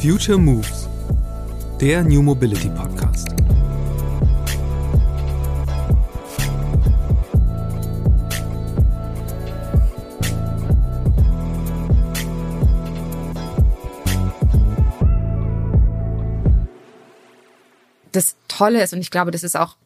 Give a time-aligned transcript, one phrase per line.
[0.00, 0.88] Future Moves,
[1.78, 3.28] der New Mobility Podcast.
[18.10, 19.76] Das Tolle ist, und ich glaube, das ist auch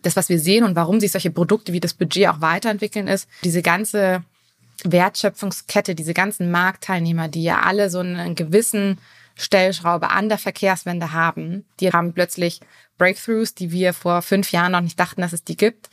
[0.00, 3.28] das, was wir sehen und warum sich solche Produkte wie das Budget auch weiterentwickeln, ist
[3.44, 4.24] diese ganze
[4.84, 8.96] Wertschöpfungskette, diese ganzen Marktteilnehmer, die ja alle so einen gewissen
[9.38, 12.60] Stellschraube an der Verkehrswende haben, die haben plötzlich
[12.98, 15.88] Breakthroughs, die wir vor fünf Jahren noch nicht dachten, dass es die gibt.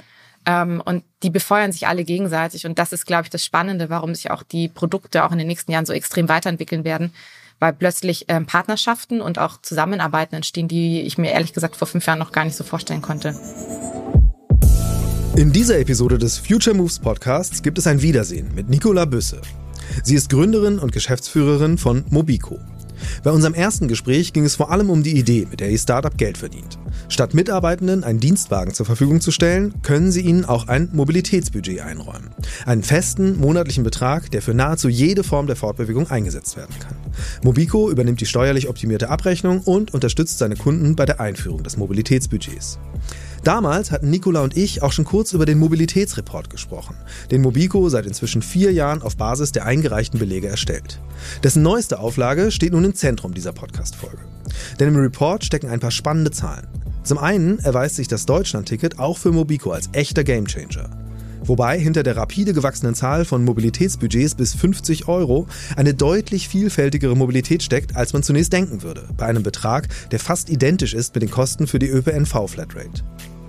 [0.47, 2.65] Ähm, und die befeuern sich alle gegenseitig.
[2.65, 5.47] Und das ist, glaube ich, das Spannende, warum sich auch die Produkte auch in den
[5.47, 7.13] nächsten Jahren so extrem weiterentwickeln werden,
[7.59, 12.05] weil plötzlich ähm, Partnerschaften und auch Zusammenarbeiten entstehen, die ich mir ehrlich gesagt vor fünf
[12.07, 13.35] Jahren noch gar nicht so vorstellen konnte.
[15.35, 19.41] In dieser Episode des Future Moves Podcasts gibt es ein Wiedersehen mit Nicola Büsse.
[20.03, 22.59] Sie ist Gründerin und Geschäftsführerin von Mobico.
[23.23, 26.17] Bei unserem ersten Gespräch ging es vor allem um die Idee, mit der ihr Startup
[26.17, 26.77] Geld verdient.
[27.09, 32.29] Statt Mitarbeitenden einen Dienstwagen zur Verfügung zu stellen, können sie ihnen auch ein Mobilitätsbudget einräumen.
[32.65, 36.95] Einen festen monatlichen Betrag, der für nahezu jede Form der Fortbewegung eingesetzt werden kann.
[37.43, 42.79] Mobico übernimmt die steuerlich optimierte Abrechnung und unterstützt seine Kunden bei der Einführung des Mobilitätsbudgets.
[43.45, 46.95] Damals hatten Nicola und ich auch schon kurz über den Mobilitätsreport gesprochen,
[47.29, 50.99] den Mobico seit inzwischen vier Jahren auf Basis der eingereichten Belege erstellt.
[51.43, 54.17] Dessen neueste Auflage steht nun im Zentrum dieser Podcast-Folge.
[54.79, 56.65] Denn im Report stecken ein paar spannende Zahlen.
[57.03, 60.89] Zum einen erweist sich das Deutschland-Ticket auch für Mobico als echter Gamechanger.
[61.43, 65.45] Wobei hinter der rapide gewachsenen Zahl von Mobilitätsbudgets bis 50 Euro
[65.75, 70.49] eine deutlich vielfältigere Mobilität steckt, als man zunächst denken würde, bei einem Betrag, der fast
[70.49, 73.03] identisch ist mit den Kosten für die ÖPNV-Flatrate.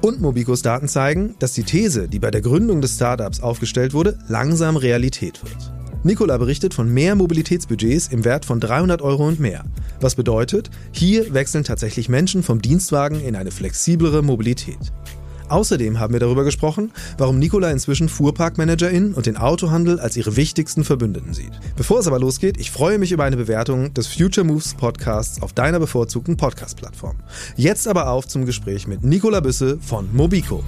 [0.06, 4.16] Und Mobicos Daten zeigen, dass die These, die bei der Gründung des Startups aufgestellt wurde,
[4.28, 5.72] langsam Realität wird.
[6.04, 9.64] Nicola berichtet von mehr Mobilitätsbudgets im Wert von 300 Euro und mehr.
[10.00, 14.78] Was bedeutet, hier wechseln tatsächlich Menschen vom Dienstwagen in eine flexiblere Mobilität.
[15.48, 20.84] Außerdem haben wir darüber gesprochen, warum Nicola inzwischen Fuhrparkmanagerin und den Autohandel als ihre wichtigsten
[20.84, 21.52] Verbündeten sieht.
[21.76, 25.52] Bevor es aber losgeht, ich freue mich über eine Bewertung des Future Moves Podcasts auf
[25.52, 27.16] deiner bevorzugten Podcast-Plattform.
[27.56, 30.64] Jetzt aber auf zum Gespräch mit Nicola Büsse von Mobico.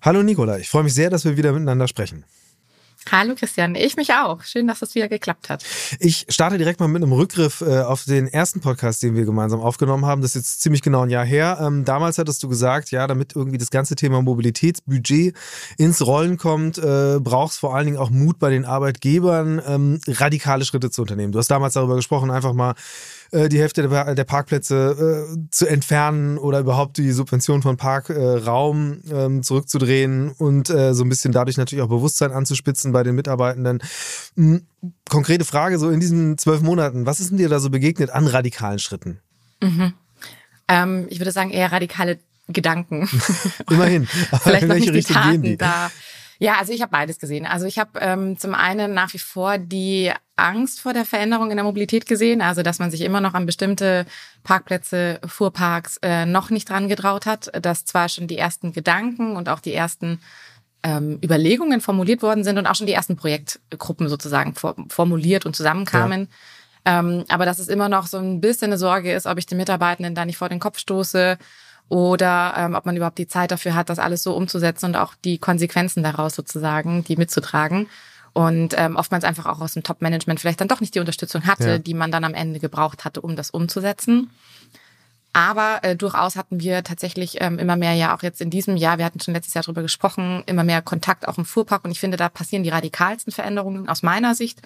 [0.00, 2.24] Hallo Nicola, ich freue mich sehr, dass wir wieder miteinander sprechen.
[3.10, 4.42] Hallo Christian, ich mich auch.
[4.42, 5.64] Schön, dass das wieder geklappt hat.
[5.98, 9.60] Ich starte direkt mal mit einem Rückgriff äh, auf den ersten Podcast, den wir gemeinsam
[9.60, 10.22] aufgenommen haben.
[10.22, 11.58] Das ist jetzt ziemlich genau ein Jahr her.
[11.60, 15.34] Ähm, damals hattest du gesagt, ja, damit irgendwie das ganze Thema Mobilitätsbudget
[15.78, 20.00] ins Rollen kommt, äh, braucht es vor allen Dingen auch Mut bei den Arbeitgebern, ähm,
[20.06, 21.32] radikale Schritte zu unternehmen.
[21.32, 22.74] Du hast damals darüber gesprochen, einfach mal
[23.32, 29.00] äh, die Hälfte der, der Parkplätze äh, zu entfernen oder überhaupt die Subvention von Parkraum
[29.10, 33.82] äh, zurückzudrehen und äh, so ein bisschen dadurch natürlich auch Bewusstsein anzuspitzen bei den Mitarbeitenden.
[34.34, 34.66] Mhm.
[35.08, 38.26] Konkrete Frage, so in diesen zwölf Monaten, was ist denn dir da so begegnet an
[38.26, 39.20] radikalen Schritten?
[39.62, 39.94] Mhm.
[40.68, 43.08] Ähm, ich würde sagen, eher radikale Gedanken.
[43.70, 44.06] Immerhin.
[44.42, 45.90] Vielleicht noch nicht die Taten da.
[46.38, 47.46] Ja, also ich habe beides gesehen.
[47.46, 50.10] Also ich habe ähm, zum einen nach wie vor die
[50.42, 53.46] Angst vor der Veränderung in der Mobilität gesehen, also dass man sich immer noch an
[53.46, 54.06] bestimmte
[54.42, 59.48] Parkplätze, Fuhrparks äh, noch nicht dran getraut hat, dass zwar schon die ersten Gedanken und
[59.48, 60.20] auch die ersten
[60.82, 64.54] ähm, Überlegungen formuliert worden sind und auch schon die ersten Projektgruppen sozusagen
[64.88, 66.28] formuliert und zusammenkamen.
[66.84, 66.98] Ja.
[66.98, 69.58] Ähm, aber dass es immer noch so ein bisschen eine Sorge ist, ob ich den
[69.58, 71.38] Mitarbeitenden da nicht vor den Kopf stoße
[71.88, 75.14] oder ähm, ob man überhaupt die Zeit dafür hat, das alles so umzusetzen und auch
[75.24, 77.88] die Konsequenzen daraus sozusagen, die mitzutragen.
[78.34, 81.68] Und ähm, oftmals einfach auch aus dem Top-Management vielleicht dann doch nicht die Unterstützung hatte,
[81.68, 81.78] ja.
[81.78, 84.30] die man dann am Ende gebraucht hatte, um das umzusetzen.
[85.34, 88.98] Aber äh, durchaus hatten wir tatsächlich ähm, immer mehr ja auch jetzt in diesem Jahr,
[88.98, 91.84] wir hatten schon letztes Jahr darüber gesprochen, immer mehr Kontakt auch im Fuhrpark.
[91.84, 94.60] Und ich finde, da passieren die radikalsten Veränderungen aus meiner Sicht.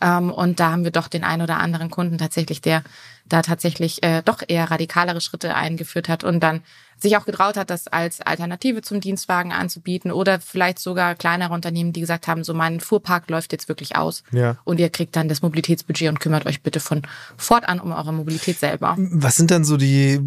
[0.00, 2.82] Ähm, und da haben wir doch den einen oder anderen Kunden tatsächlich, der
[3.28, 6.62] da tatsächlich äh, doch eher radikalere Schritte eingeführt hat und dann
[6.98, 11.92] sich auch getraut hat, das als Alternative zum Dienstwagen anzubieten oder vielleicht sogar kleinere Unternehmen,
[11.92, 14.56] die gesagt haben, so mein Fuhrpark läuft jetzt wirklich aus ja.
[14.64, 17.02] und ihr kriegt dann das Mobilitätsbudget und kümmert euch bitte von
[17.36, 18.96] fortan um eure Mobilität selber.
[18.98, 20.20] Was sind dann so die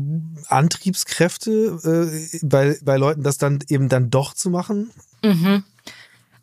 [0.48, 4.92] Antriebskräfte äh, bei, bei Leuten, das dann eben dann doch zu machen?
[5.24, 5.64] Mhm.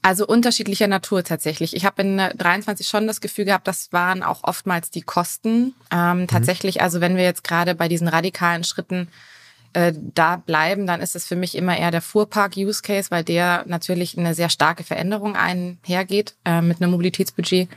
[0.06, 1.75] Also unterschiedlicher Natur tatsächlich.
[1.75, 5.75] Ich habe in 23 schon das Gefühl gehabt, das waren auch oftmals die Kosten.
[5.91, 6.26] Ähm, mhm.
[6.29, 9.08] Tatsächlich, also wenn wir jetzt gerade bei diesen radikalen Schritten
[9.73, 14.17] äh, da bleiben, dann ist es für mich immer eher der Fuhrpark-Use-Case, weil der natürlich
[14.17, 17.69] eine sehr starke Veränderung einhergeht äh, mit einem Mobilitätsbudget.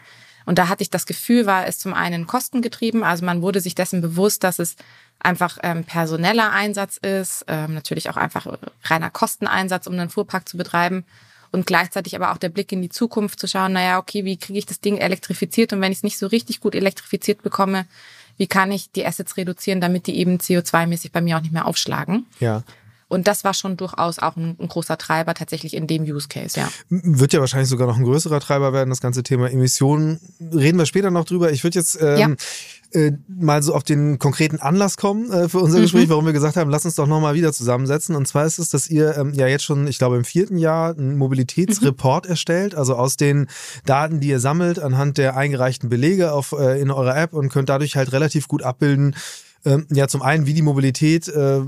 [0.46, 3.74] Und da hatte ich das Gefühl, war es zum einen kostengetrieben, also man wurde sich
[3.74, 4.76] dessen bewusst, dass es
[5.20, 8.46] einfach ähm, personeller Einsatz ist, ähm, natürlich auch einfach
[8.84, 11.06] reiner Kosteneinsatz, um einen Fuhrpark zu betreiben
[11.52, 14.60] und gleichzeitig aber auch der Blick in die Zukunft zu schauen, naja, okay, wie kriege
[14.60, 17.86] ich das Ding elektrifiziert und wenn ich es nicht so richtig gut elektrifiziert bekomme,
[18.38, 21.66] wie kann ich die Assets reduzieren, damit die eben CO2-mäßig bei mir auch nicht mehr
[21.66, 22.26] aufschlagen.
[22.40, 22.64] Ja.
[23.10, 26.60] Und das war schon durchaus auch ein, ein, großer Treiber tatsächlich in dem Use Case,
[26.60, 26.70] ja.
[26.90, 30.20] Wird ja wahrscheinlich sogar noch ein größerer Treiber werden, das ganze Thema Emissionen.
[30.40, 31.52] Reden wir später noch drüber.
[31.52, 32.38] Ich würde jetzt ähm,
[32.94, 33.02] ja.
[33.02, 36.12] äh, mal so auf den konkreten Anlass kommen äh, für unser Gespräch, mhm.
[36.12, 38.16] warum wir gesagt haben, lass uns doch nochmal wieder zusammensetzen.
[38.16, 40.96] Und zwar ist es, dass ihr ähm, ja jetzt schon, ich glaube, im vierten Jahr
[40.96, 42.30] einen Mobilitätsreport mhm.
[42.30, 43.48] erstellt, also aus den
[43.88, 47.70] Daten, die ihr sammelt, anhand der eingereichten Belege auf, äh, in eurer App und könnt
[47.70, 49.16] dadurch halt relativ gut abbilden,
[49.66, 51.62] ähm, ja, zum einen, wie die Mobilität äh,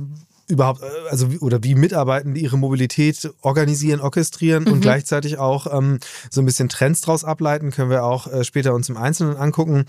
[0.52, 4.74] überhaupt, äh, also oder wie Mitarbeitende ihre Mobilität organisieren, orchestrieren mhm.
[4.74, 6.00] und gleichzeitig auch ähm,
[6.30, 9.86] so ein bisschen Trends draus ableiten, können wir auch äh, später uns im Einzelnen angucken.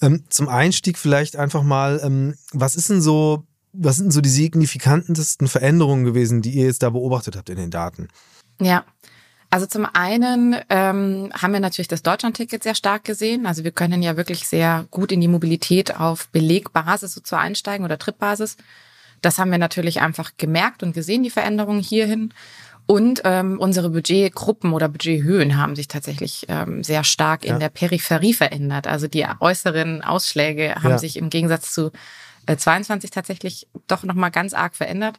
[0.00, 4.20] Ähm, zum Einstieg vielleicht einfach mal, ähm, was ist denn so, was sind denn so
[4.20, 8.08] die signifikantesten Veränderungen gewesen, die ihr jetzt da beobachtet habt in den Daten?
[8.60, 8.84] Ja.
[9.50, 13.46] Also zum einen ähm, haben wir natürlich das Deutschlandticket sehr stark gesehen.
[13.46, 17.84] Also wir können ja wirklich sehr gut in die Mobilität auf Belegbasis so zu einsteigen
[17.84, 18.56] oder Tripbasis.
[19.24, 22.32] Das haben wir natürlich einfach gemerkt und gesehen, die Veränderungen hierhin.
[22.86, 28.34] Und ähm, unsere Budgetgruppen oder Budgethöhen haben sich tatsächlich ähm, sehr stark in der Peripherie
[28.34, 28.86] verändert.
[28.86, 30.98] Also die äußeren Ausschläge haben ja.
[30.98, 31.92] sich im Gegensatz zu
[32.46, 35.18] äh, 22 tatsächlich doch nochmal ganz arg verändert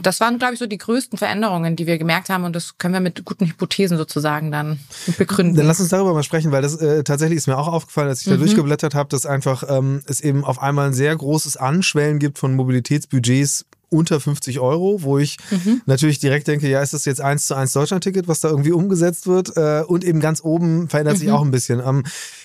[0.00, 2.94] das waren, glaube ich, so die größten Veränderungen, die wir gemerkt haben und das können
[2.94, 4.78] wir mit guten Hypothesen sozusagen dann
[5.18, 5.56] begründen.
[5.56, 8.20] Dann lass uns darüber mal sprechen, weil das äh, tatsächlich ist mir auch aufgefallen, als
[8.20, 8.40] ich da mhm.
[8.40, 12.54] durchgeblättert habe, dass einfach ähm, es eben auf einmal ein sehr großes Anschwellen gibt von
[12.54, 15.82] Mobilitätsbudgets unter 50 Euro, wo ich mhm.
[15.86, 19.26] natürlich direkt denke, ja, ist das jetzt eins zu eins Deutschlandticket, was da irgendwie umgesetzt
[19.26, 19.56] wird?
[19.56, 21.20] Äh, und eben ganz oben verändert mhm.
[21.20, 21.80] sich auch ein bisschen.
[21.84, 22.02] Ähm,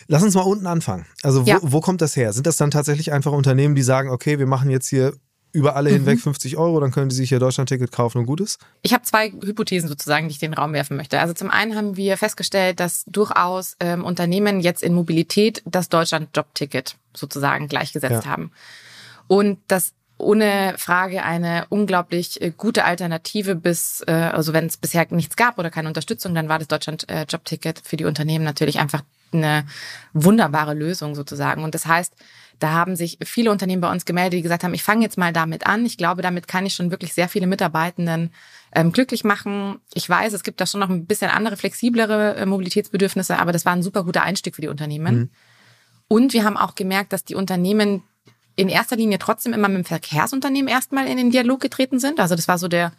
[0.07, 1.05] lass uns mal unten anfangen.
[1.23, 1.59] Also wo, ja.
[1.61, 2.33] wo kommt das her?
[2.33, 5.13] Sind das dann tatsächlich einfach Unternehmen, die sagen, okay, wir machen jetzt hier
[5.51, 5.95] über alle mhm.
[5.95, 8.59] hinweg 50 Euro, dann können die sich hier Deutschland-Ticket kaufen und gut ist?
[8.81, 11.19] Ich habe zwei Hypothesen sozusagen, die ich in den Raum werfen möchte.
[11.19, 16.95] Also zum einen haben wir festgestellt, dass durchaus ähm, Unternehmen jetzt in Mobilität das Deutschland-Job-Ticket
[17.13, 18.31] sozusagen gleichgesetzt ja.
[18.31, 18.51] haben.
[19.27, 25.05] Und das ohne Frage eine unglaublich äh, gute Alternative bis, äh, also wenn es bisher
[25.11, 28.79] nichts gab oder keine Unterstützung, dann war das Deutschland äh, Jobticket für die Unternehmen natürlich
[28.79, 29.65] einfach eine
[30.13, 31.63] wunderbare Lösung sozusagen.
[31.63, 32.13] Und das heißt,
[32.59, 35.31] da haben sich viele Unternehmen bei uns gemeldet, die gesagt haben, ich fange jetzt mal
[35.31, 35.85] damit an.
[35.85, 38.31] Ich glaube, damit kann ich schon wirklich sehr viele Mitarbeitenden
[38.73, 39.79] ähm, glücklich machen.
[39.93, 43.65] Ich weiß, es gibt da schon noch ein bisschen andere, flexiblere äh, Mobilitätsbedürfnisse, aber das
[43.65, 45.15] war ein super guter Einstieg für die Unternehmen.
[45.15, 45.29] Mhm.
[46.07, 48.03] Und wir haben auch gemerkt, dass die Unternehmen
[48.55, 52.19] in erster Linie trotzdem immer mit dem Verkehrsunternehmen erstmal in den Dialog getreten sind.
[52.19, 52.91] Also das war so der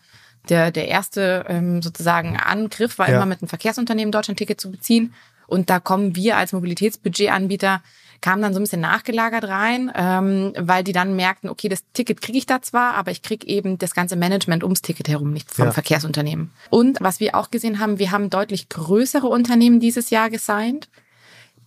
[0.48, 3.16] der, der erste ähm, sozusagen Angriff war ja.
[3.16, 5.14] immer mit einem Verkehrsunternehmen Deutschland-Ticket zu beziehen.
[5.46, 7.82] Und da kommen wir als Mobilitätsbudgetanbieter
[8.20, 12.20] kam dann so ein bisschen nachgelagert rein, ähm, weil die dann merkten, okay, das Ticket
[12.20, 15.50] kriege ich da zwar, aber ich kriege eben das ganze Management ums Ticket herum, nicht
[15.50, 15.72] vom ja.
[15.72, 16.50] Verkehrsunternehmen.
[16.70, 20.88] Und was wir auch gesehen haben, wir haben deutlich größere Unternehmen dieses Jahr gesigned,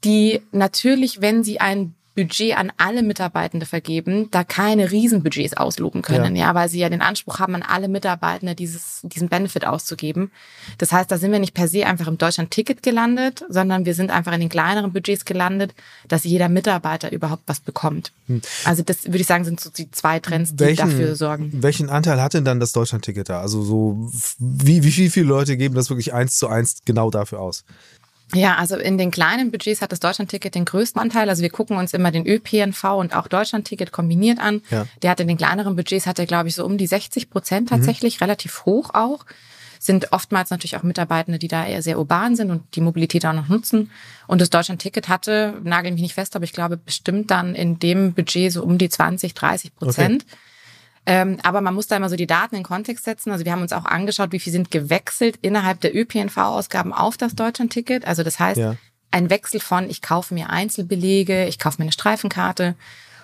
[0.03, 6.35] die natürlich, wenn sie ein Budget an alle Mitarbeitende vergeben, da keine Riesenbudgets ausloben können,
[6.35, 6.47] ja.
[6.47, 10.29] ja, weil sie ja den Anspruch haben, an alle Mitarbeitende dieses, diesen Benefit auszugeben.
[10.77, 14.11] Das heißt, da sind wir nicht per se einfach im Deutschland-Ticket gelandet, sondern wir sind
[14.11, 15.73] einfach in den kleineren Budgets gelandet,
[16.09, 18.11] dass jeder Mitarbeiter überhaupt was bekommt.
[18.27, 18.41] Hm.
[18.65, 21.49] Also das würde ich sagen, sind so die zwei Trends, die welchen, dafür sorgen.
[21.53, 23.39] Welchen Anteil hat denn dann das Deutschland-Ticket da?
[23.39, 27.63] Also so, wie, wie viele Leute geben das wirklich eins zu eins genau dafür aus?
[28.33, 31.29] Ja, also in den kleinen Budgets hat das Deutschlandticket den größten Anteil.
[31.29, 34.61] Also wir gucken uns immer den ÖPNV und auch Deutschlandticket kombiniert an.
[34.69, 34.85] Ja.
[35.01, 37.69] Der hat in den kleineren Budgets hat er, glaube ich, so um die 60 Prozent
[37.69, 37.75] mhm.
[37.75, 38.25] tatsächlich, mhm.
[38.25, 39.25] relativ hoch auch.
[39.79, 43.33] Sind oftmals natürlich auch Mitarbeitende, die da eher sehr urban sind und die Mobilität auch
[43.33, 43.89] noch nutzen.
[44.27, 48.13] Und das Deutschlandticket hatte, nagel mich nicht fest, aber ich glaube bestimmt dann in dem
[48.13, 50.23] Budget so um die 20, 30 Prozent.
[50.27, 50.37] Okay.
[51.05, 53.31] Ähm, aber man muss da immer so die Daten in Kontext setzen.
[53.31, 57.35] Also wir haben uns auch angeschaut, wie viel sind gewechselt innerhalb der ÖPNV-Ausgaben auf das
[57.35, 58.05] Deutschlandticket.
[58.05, 58.75] Also das heißt, ja.
[59.09, 62.75] ein Wechsel von, ich kaufe mir Einzelbelege, ich kaufe mir eine Streifenkarte.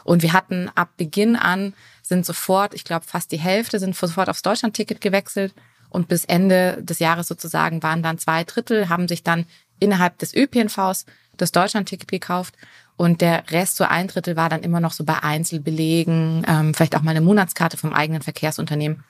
[0.03, 4.29] Und wir hatten ab Beginn an, sind sofort, ich glaube fast die Hälfte sind sofort
[4.29, 5.53] aufs Deutschlandticket gewechselt.
[5.89, 9.45] Und bis Ende des Jahres sozusagen waren dann zwei Drittel, haben sich dann
[9.79, 11.05] innerhalb des ÖPNVs
[11.37, 12.55] das Deutschlandticket gekauft.
[12.97, 16.95] Und der Rest, so ein Drittel, war dann immer noch so bei Einzelbelegen, ähm, vielleicht
[16.95, 19.03] auch mal eine Monatskarte vom eigenen Verkehrsunternehmen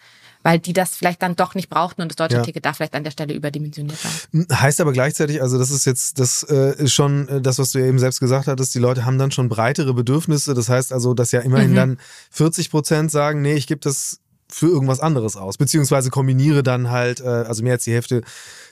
[0.43, 2.41] weil die das vielleicht dann doch nicht brauchten und das deutsche ja.
[2.41, 4.61] Ticket da vielleicht an der Stelle überdimensioniert war.
[4.61, 7.79] Heißt aber gleichzeitig, also das ist jetzt das äh, ist schon äh, das, was du
[7.79, 10.53] eben selbst gesagt hattest, die Leute haben dann schon breitere Bedürfnisse.
[10.53, 11.75] Das heißt also, dass ja immerhin mhm.
[11.75, 11.97] dann
[12.31, 15.57] 40 Prozent sagen, nee, ich gebe das für irgendwas anderes aus.
[15.57, 18.21] Beziehungsweise kombiniere dann halt, äh, also mehr als die Hälfte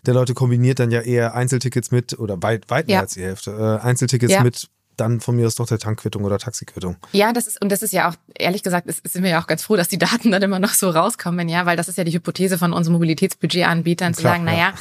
[0.05, 3.01] der Leute kombiniert dann ja eher Einzeltickets mit, oder weit, weit mehr ja.
[3.01, 4.43] als die Hälfte, äh, Einzeltickets ja.
[4.43, 6.97] mit dann von mir aus doch der Tankquittung oder Taxiquittung.
[7.11, 9.47] Ja, das ist, und das ist ja auch, ehrlich gesagt, ist, sind wir ja auch
[9.47, 12.03] ganz froh, dass die Daten dann immer noch so rauskommen, ja, weil das ist ja
[12.03, 14.73] die Hypothese von unseren Mobilitätsbudgetanbietern, zu sagen, naja,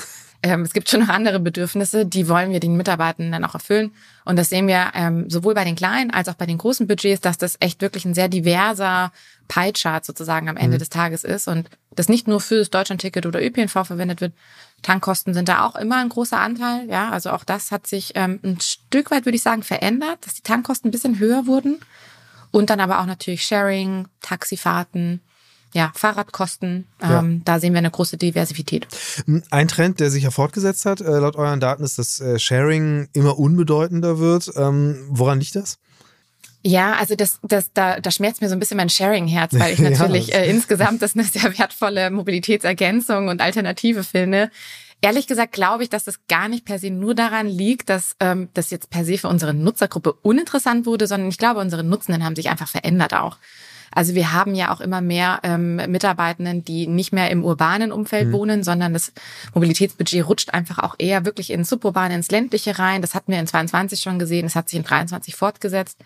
[0.44, 3.92] ähm, es gibt schon noch andere Bedürfnisse, die wollen wir den Mitarbeitern dann auch erfüllen.
[4.26, 7.22] Und das sehen wir ähm, sowohl bei den kleinen als auch bei den großen Budgets,
[7.22, 9.10] dass das echt wirklich ein sehr diverser
[9.48, 10.80] Pie-Chart sozusagen am Ende mhm.
[10.80, 14.34] des Tages ist und das nicht nur für das Deutschlandticket oder ÖPNV verwendet wird.
[14.84, 16.88] Tankkosten sind da auch immer ein großer Anteil.
[16.88, 20.34] Ja, also auch das hat sich ähm, ein Stück weit, würde ich sagen, verändert, dass
[20.34, 21.80] die Tankkosten ein bisschen höher wurden.
[22.52, 25.20] Und dann aber auch natürlich Sharing, Taxifahrten,
[25.72, 26.86] ja, Fahrradkosten.
[27.02, 27.18] Ja.
[27.18, 28.86] Ähm, da sehen wir eine große Diversität.
[29.50, 33.08] Ein Trend, der sich ja fortgesetzt hat, äh, laut euren Daten, ist, dass äh, Sharing
[33.12, 34.52] immer unbedeutender wird.
[34.54, 35.78] Ähm, woran liegt das?
[36.66, 39.78] Ja, also das, das, da, da schmerzt mir so ein bisschen mein Sharing-Herz, weil ich
[39.80, 40.38] natürlich ja.
[40.38, 44.50] äh, insgesamt das eine sehr wertvolle Mobilitätsergänzung und Alternative finde.
[45.02, 48.48] Ehrlich gesagt glaube ich, dass das gar nicht per se nur daran liegt, dass ähm,
[48.54, 52.34] das jetzt per se für unsere Nutzergruppe uninteressant wurde, sondern ich glaube, unsere Nutzenden haben
[52.34, 53.36] sich einfach verändert auch.
[53.94, 58.28] Also wir haben ja auch immer mehr ähm, Mitarbeitenden, die nicht mehr im urbanen Umfeld
[58.28, 58.32] mhm.
[58.32, 59.12] wohnen, sondern das
[59.52, 63.02] Mobilitätsbudget rutscht einfach auch eher wirklich ins Suburbane, ins ländliche rein.
[63.02, 65.98] Das hatten wir in 22 schon gesehen, das hat sich in 23 fortgesetzt.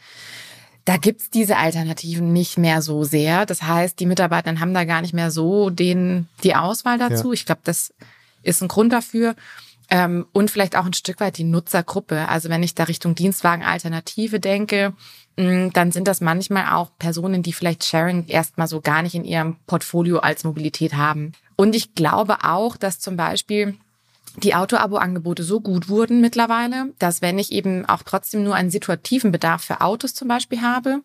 [0.89, 3.45] Da gibt's diese Alternativen nicht mehr so sehr.
[3.45, 7.29] Das heißt, die Mitarbeiter haben da gar nicht mehr so den, die Auswahl dazu.
[7.29, 7.35] Ja.
[7.35, 7.93] Ich glaube, das
[8.43, 9.35] ist ein Grund dafür.
[9.91, 12.29] Ähm, und vielleicht auch ein Stück weit die Nutzergruppe.
[12.29, 14.95] Also wenn ich da Richtung Dienstwagen-Alternative denke,
[15.39, 19.25] Mm, dann sind das manchmal auch Personen, die vielleicht Sharing erstmal so gar nicht in
[19.25, 21.33] ihrem Portfolio als Mobilität haben.
[21.55, 23.77] Und ich glaube auch, dass zum Beispiel
[24.43, 29.33] die Auto-Abo-Angebote so gut wurden mittlerweile, dass wenn ich eben auch trotzdem nur einen situativen
[29.33, 31.01] Bedarf für Autos zum Beispiel habe,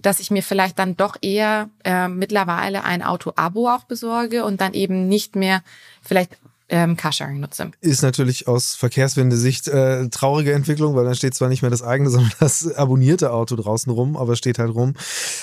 [0.00, 4.74] dass ich mir vielleicht dann doch eher äh, mittlerweile ein Auto-Abo auch besorge und dann
[4.74, 5.62] eben nicht mehr
[6.02, 6.36] vielleicht
[6.68, 7.70] ähm, Carsharing nutze.
[7.80, 12.10] Ist natürlich aus Verkehrswende-Sicht äh, traurige Entwicklung, weil dann steht zwar nicht mehr das eigene,
[12.10, 14.94] sondern das abonnierte Auto draußen rum, aber steht halt rum.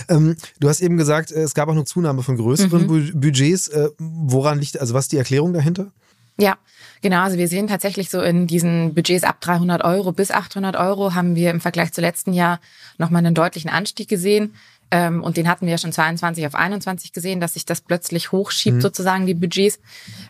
[0.09, 3.19] Ähm, du hast eben gesagt, äh, es gab auch eine Zunahme von größeren mhm.
[3.19, 3.67] Budgets.
[3.69, 5.91] Äh, woran liegt, also was ist die Erklärung dahinter?
[6.39, 6.57] Ja,
[7.01, 7.21] genau.
[7.21, 11.35] Also wir sehen tatsächlich so in diesen Budgets ab 300 Euro bis 800 Euro haben
[11.35, 12.59] wir im Vergleich zu letzten Jahr
[12.97, 14.53] nochmal einen deutlichen Anstieg gesehen.
[14.91, 18.31] Ähm, und den hatten wir ja schon 22 auf 21 gesehen, dass sich das plötzlich
[18.31, 18.81] hochschiebt, mhm.
[18.81, 19.79] sozusagen die Budgets.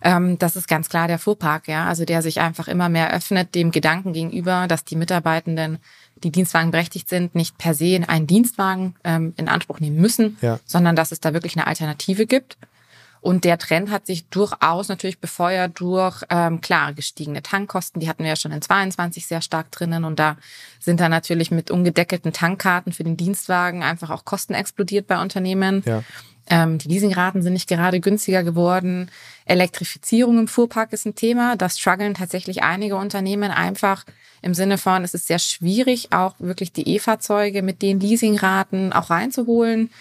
[0.01, 1.85] Ähm, das ist ganz klar der Fuhrpark, ja.
[1.85, 5.77] Also der sich einfach immer mehr öffnet dem Gedanken gegenüber, dass die Mitarbeitenden,
[6.23, 10.59] die Dienstwagen berechtigt sind, nicht per se einen Dienstwagen ähm, in Anspruch nehmen müssen, ja.
[10.65, 12.57] sondern dass es da wirklich eine Alternative gibt.
[13.21, 17.99] Und der Trend hat sich durchaus natürlich befeuert durch, ähm, klar, gestiegene Tankkosten.
[17.99, 20.05] Die hatten wir ja schon in 22 sehr stark drinnen.
[20.05, 20.37] Und da
[20.79, 25.83] sind dann natürlich mit ungedeckelten Tankkarten für den Dienstwagen einfach auch Kosten explodiert bei Unternehmen.
[25.85, 26.03] Ja.
[26.49, 29.11] Ähm, die Leasingraten sind nicht gerade günstiger geworden.
[29.45, 31.55] Elektrifizierung im Fuhrpark ist ein Thema.
[31.55, 34.05] Da strugglen tatsächlich einige Unternehmen einfach
[34.41, 39.09] im Sinne von, es ist sehr schwierig, auch wirklich die E-Fahrzeuge mit den Leasingraten auch
[39.09, 39.91] reinzuholen.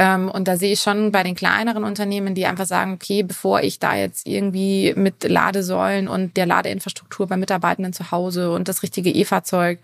[0.00, 3.62] Ähm, und da sehe ich schon bei den kleineren Unternehmen, die einfach sagen, okay, bevor
[3.62, 8.84] ich da jetzt irgendwie mit Ladesäulen und der Ladeinfrastruktur bei Mitarbeitenden zu Hause und das
[8.84, 9.80] richtige E-Fahrzeug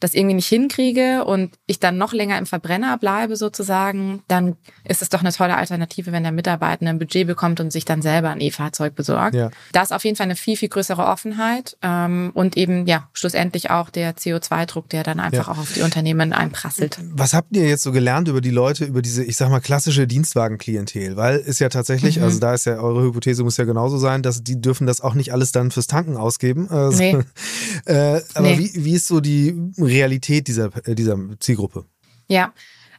[0.00, 5.02] das irgendwie nicht hinkriege und ich dann noch länger im Verbrenner bleibe sozusagen, dann ist
[5.02, 8.30] es doch eine tolle Alternative, wenn der Mitarbeiter ein Budget bekommt und sich dann selber
[8.30, 9.34] ein E-Fahrzeug besorgt.
[9.34, 9.50] Ja.
[9.72, 13.70] Da ist auf jeden Fall eine viel, viel größere Offenheit ähm, und eben ja schlussendlich
[13.70, 15.52] auch der CO2-Druck, der dann einfach ja.
[15.52, 16.98] auch auf die Unternehmen einprasselt.
[17.12, 20.06] Was habt ihr jetzt so gelernt über die Leute, über diese, ich sag mal, klassische
[20.06, 21.16] Dienstwagen-Klientel?
[21.16, 22.24] Weil ist ja tatsächlich, mhm.
[22.24, 25.14] also da ist ja eure Hypothese muss ja genauso sein, dass die dürfen das auch
[25.14, 26.68] nicht alles dann fürs Tanken ausgeben.
[26.68, 27.18] Also, nee.
[27.86, 28.58] äh, aber nee.
[28.58, 31.84] wie, wie ist so die Realität dieser, äh, dieser Zielgruppe?
[32.28, 32.52] Ja,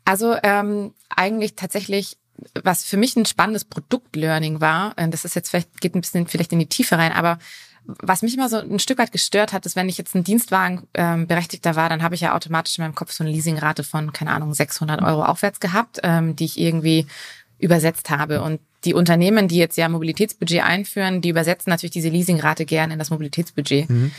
[0.06, 2.18] also ähm, eigentlich tatsächlich
[2.64, 6.28] was für mich ein spannendes Produktlearning war, äh, das ist jetzt vielleicht, geht ein bisschen
[6.28, 7.40] vielleicht in die Tiefe rein, aber
[7.86, 10.88] was mich immer so ein Stück weit gestört hat, ist, wenn ich jetzt ein Dienstwagen
[10.96, 14.12] ähm, berechtigter war, dann habe ich ja automatisch in meinem Kopf so eine Leasingrate von,
[14.12, 17.06] keine Ahnung, 600 Euro aufwärts gehabt, ähm, die ich irgendwie
[17.60, 18.42] übersetzt habe.
[18.42, 23.00] Und die Unternehmen, die jetzt ja Mobilitätsbudget einführen, die übersetzen natürlich diese Leasingrate gerne in
[23.00, 23.90] das Mobilitätsbudget.
[23.90, 24.12] Mhm.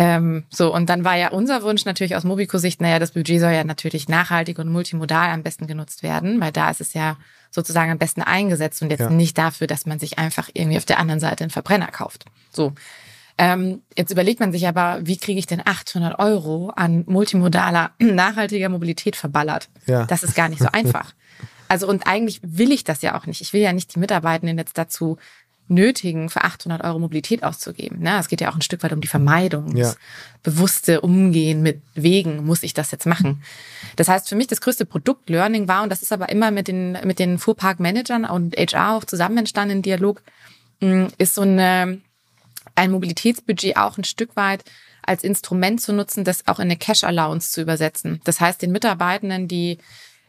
[0.00, 3.52] Ähm, so, und dann war ja unser Wunsch natürlich aus Mobico-Sicht, naja, das Budget soll
[3.52, 7.18] ja natürlich nachhaltig und multimodal am besten genutzt werden, weil da ist es ja
[7.50, 9.10] sozusagen am besten eingesetzt und jetzt ja.
[9.10, 12.24] nicht dafür, dass man sich einfach irgendwie auf der anderen Seite einen Verbrenner kauft.
[12.50, 12.72] So.
[13.36, 18.70] Ähm, jetzt überlegt man sich aber, wie kriege ich denn 800 Euro an multimodaler, nachhaltiger
[18.70, 19.68] Mobilität verballert?
[19.84, 20.06] Ja.
[20.06, 21.12] Das ist gar nicht so einfach.
[21.68, 23.42] Also und eigentlich will ich das ja auch nicht.
[23.42, 25.18] Ich will ja nicht die Mitarbeitenden jetzt dazu
[25.70, 28.00] nötigen, für 800 Euro Mobilität auszugeben.
[28.00, 28.18] Ne?
[28.18, 29.84] Es geht ja auch ein Stück weit um die Vermeidung, ja.
[29.84, 29.98] das
[30.42, 32.44] bewusste Umgehen mit Wegen.
[32.44, 33.42] Muss ich das jetzt machen?
[33.96, 36.98] Das heißt, für mich das größte Produkt-Learning war, und das ist aber immer mit den,
[37.04, 40.22] mit den Fuhrpark-Managern und HR auch zusammen entstanden in Dialog,
[40.80, 42.00] mm, ist so eine,
[42.74, 44.64] ein Mobilitätsbudget auch ein Stück weit
[45.02, 48.20] als Instrument zu nutzen, das auch in eine Cash Allowance zu übersetzen.
[48.24, 49.78] Das heißt, den Mitarbeitenden die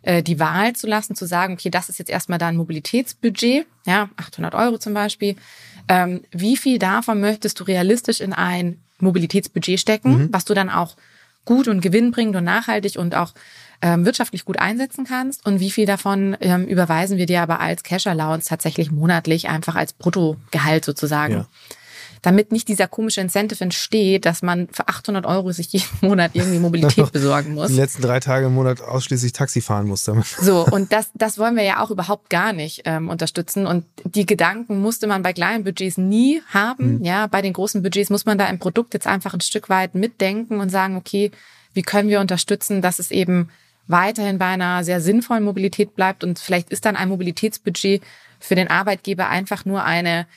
[0.03, 4.09] äh, die Wahl zu lassen, zu sagen, okay, das ist jetzt erstmal dein Mobilitätsbudget, ja,
[4.17, 5.35] 800 Euro zum Beispiel.
[5.87, 10.29] Ähm, wie viel davon möchtest du realistisch in ein Mobilitätsbudget stecken, mhm.
[10.31, 10.95] was du dann auch
[11.45, 13.33] gut und gewinnbringend und nachhaltig und auch
[13.81, 17.81] ähm, wirtschaftlich gut einsetzen kannst und wie viel davon ähm, überweisen wir dir aber als
[17.81, 21.33] Cash Allowance tatsächlich monatlich einfach als Bruttogehalt sozusagen.
[21.33, 21.47] Ja
[22.21, 26.59] damit nicht dieser komische Incentive entsteht, dass man für 800 Euro sich jeden Monat irgendwie
[26.59, 27.69] Mobilität besorgen muss.
[27.69, 30.27] Die letzten drei Tage im Monat ausschließlich Taxi fahren muss damit.
[30.27, 33.65] So, und das, das wollen wir ja auch überhaupt gar nicht ähm, unterstützen.
[33.65, 36.99] Und die Gedanken musste man bei kleinen Budgets nie haben.
[36.99, 37.03] Mhm.
[37.03, 39.95] Ja, bei den großen Budgets muss man da im Produkt jetzt einfach ein Stück weit
[39.95, 41.31] mitdenken und sagen, okay,
[41.73, 43.49] wie können wir unterstützen, dass es eben
[43.87, 48.01] weiterhin bei einer sehr sinnvollen Mobilität bleibt und vielleicht ist dann ein Mobilitätsbudget
[48.39, 50.27] für den Arbeitgeber einfach nur eine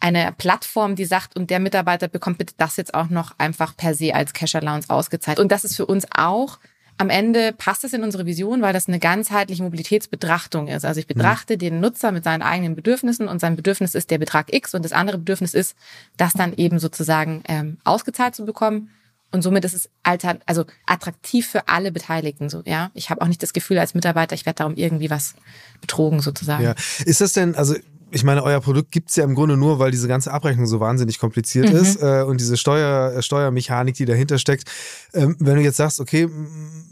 [0.00, 3.94] eine Plattform, die sagt, und der Mitarbeiter bekommt bitte das jetzt auch noch einfach per
[3.94, 5.38] se als Cash Allowance ausgezahlt.
[5.38, 6.58] Und das ist für uns auch
[7.00, 10.84] am Ende passt es in unsere Vision, weil das eine ganzheitliche Mobilitätsbetrachtung ist.
[10.84, 11.14] Also ich mhm.
[11.14, 11.58] betrachte mhm.
[11.58, 14.92] den Nutzer mit seinen eigenen Bedürfnissen und sein Bedürfnis ist der Betrag X und das
[14.92, 15.76] andere Bedürfnis ist,
[16.18, 18.90] das dann eben sozusagen ähm, ausgezahlt zu bekommen.
[19.32, 22.50] Und somit ist es alter, also attraktiv für alle Beteiligten.
[22.50, 25.36] So, ja, ich habe auch nicht das Gefühl als Mitarbeiter, ich werde darum irgendwie was
[25.80, 26.64] betrogen sozusagen.
[26.64, 26.74] Ja,
[27.06, 27.76] ist das denn, also
[28.10, 31.18] ich meine, euer Produkt gibt's ja im Grunde nur, weil diese ganze Abrechnung so wahnsinnig
[31.18, 31.76] kompliziert mhm.
[31.76, 34.70] ist äh, und diese Steuer, äh, Steuermechanik, die dahinter steckt.
[35.14, 36.28] Ähm, wenn du jetzt sagst, okay,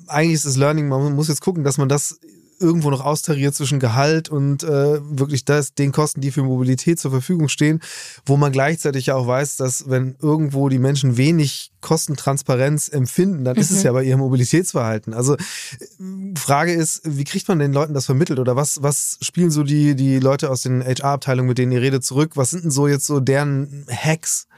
[0.07, 2.21] eigentlich ist das Learning, man muss jetzt gucken, dass man das
[2.61, 7.11] irgendwo noch austariert zwischen Gehalt und äh, wirklich das, den Kosten, die für Mobilität zur
[7.11, 7.81] Verfügung stehen,
[8.27, 13.55] wo man gleichzeitig ja auch weiß, dass wenn irgendwo die Menschen wenig Kostentransparenz empfinden, dann
[13.55, 13.61] mhm.
[13.61, 13.85] ist es mhm.
[13.85, 15.15] ja bei ihrem Mobilitätsverhalten.
[15.15, 15.37] Also
[16.37, 19.95] Frage ist, wie kriegt man den Leuten das vermittelt oder was, was spielen so die,
[19.95, 22.33] die Leute aus den HR-Abteilungen, mit denen ihr redet, zurück?
[22.35, 24.49] Was sind denn so jetzt so deren Hacks,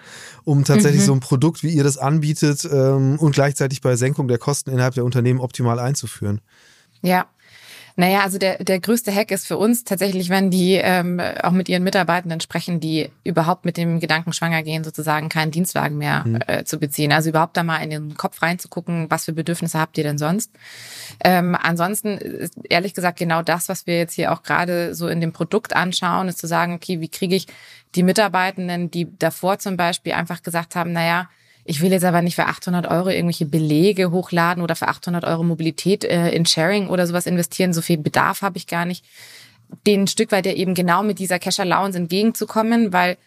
[0.44, 1.06] um tatsächlich mhm.
[1.06, 4.94] so ein Produkt, wie ihr das anbietet ähm, und gleichzeitig bei Senkung der Kosten innerhalb
[4.94, 6.40] der Unternehmen optimal einzuführen?
[7.02, 7.26] Ja,
[8.00, 11.68] naja, also der, der größte Hack ist für uns tatsächlich, wenn die ähm, auch mit
[11.68, 16.38] ihren Mitarbeitenden sprechen, die überhaupt mit dem Gedanken schwanger gehen, sozusagen keinen Dienstwagen mehr mhm.
[16.46, 17.12] äh, zu beziehen.
[17.12, 20.50] Also überhaupt da mal in den Kopf reinzugucken, was für Bedürfnisse habt ihr denn sonst.
[21.22, 25.20] Ähm, ansonsten ist ehrlich gesagt genau das, was wir jetzt hier auch gerade so in
[25.20, 27.48] dem Produkt anschauen, ist zu sagen, okay, wie kriege ich
[27.94, 31.28] die Mitarbeitenden, die davor zum Beispiel einfach gesagt haben, naja,
[31.64, 35.42] ich will jetzt aber nicht für 800 Euro irgendwelche Belege hochladen oder für 800 Euro
[35.42, 37.72] Mobilität äh, in Sharing oder sowas investieren.
[37.72, 39.04] So viel Bedarf habe ich gar nicht.
[39.86, 43.18] Den Stück weit ja eben genau mit dieser Cash Allowance entgegenzukommen, weil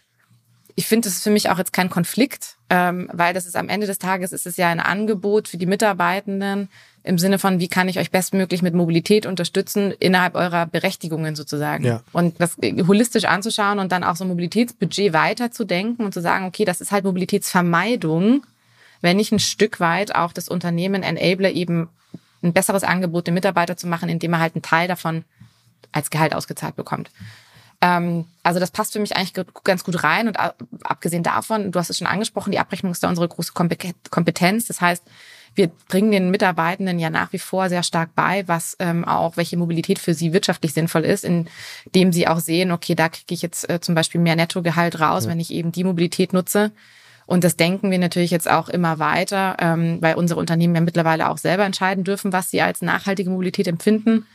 [0.75, 3.69] ich finde, das ist für mich auch jetzt kein Konflikt, ähm, weil das ist am
[3.69, 6.69] Ende des Tages ist es ja ein Angebot für die Mitarbeitenden
[7.03, 11.83] im Sinne von, wie kann ich euch bestmöglich mit Mobilität unterstützen innerhalb eurer Berechtigungen sozusagen.
[11.83, 12.01] Ja.
[12.13, 12.57] Und das
[12.87, 16.91] holistisch anzuschauen und dann auch so ein Mobilitätsbudget weiterzudenken und zu sagen, okay, das ist
[16.91, 18.45] halt Mobilitätsvermeidung,
[19.01, 21.89] wenn ich ein Stück weit auch das Unternehmen enable, eben
[22.41, 25.25] ein besseres Angebot dem Mitarbeiter zu machen, indem er halt einen Teil davon
[25.91, 27.11] als Gehalt ausgezahlt bekommt.
[27.83, 29.33] Ähm, also das passt für mich eigentlich
[29.65, 30.29] ganz gut rein.
[30.29, 30.37] Und
[30.83, 34.67] abgesehen davon, du hast es schon angesprochen, die Abrechnung ist da unsere große Kompetenz.
[34.67, 35.03] Das heißt,
[35.53, 39.57] wir bringen den Mitarbeitenden ja nach wie vor sehr stark bei, was ähm, auch welche
[39.57, 43.69] Mobilität für sie wirtschaftlich sinnvoll ist, indem sie auch sehen, okay, da kriege ich jetzt
[43.69, 45.31] äh, zum Beispiel mehr Nettogehalt raus, ja.
[45.31, 46.71] wenn ich eben die Mobilität nutze.
[47.25, 51.29] Und das denken wir natürlich jetzt auch immer weiter, ähm, weil unsere Unternehmen ja mittlerweile
[51.29, 54.25] auch selber entscheiden dürfen, was sie als nachhaltige Mobilität empfinden.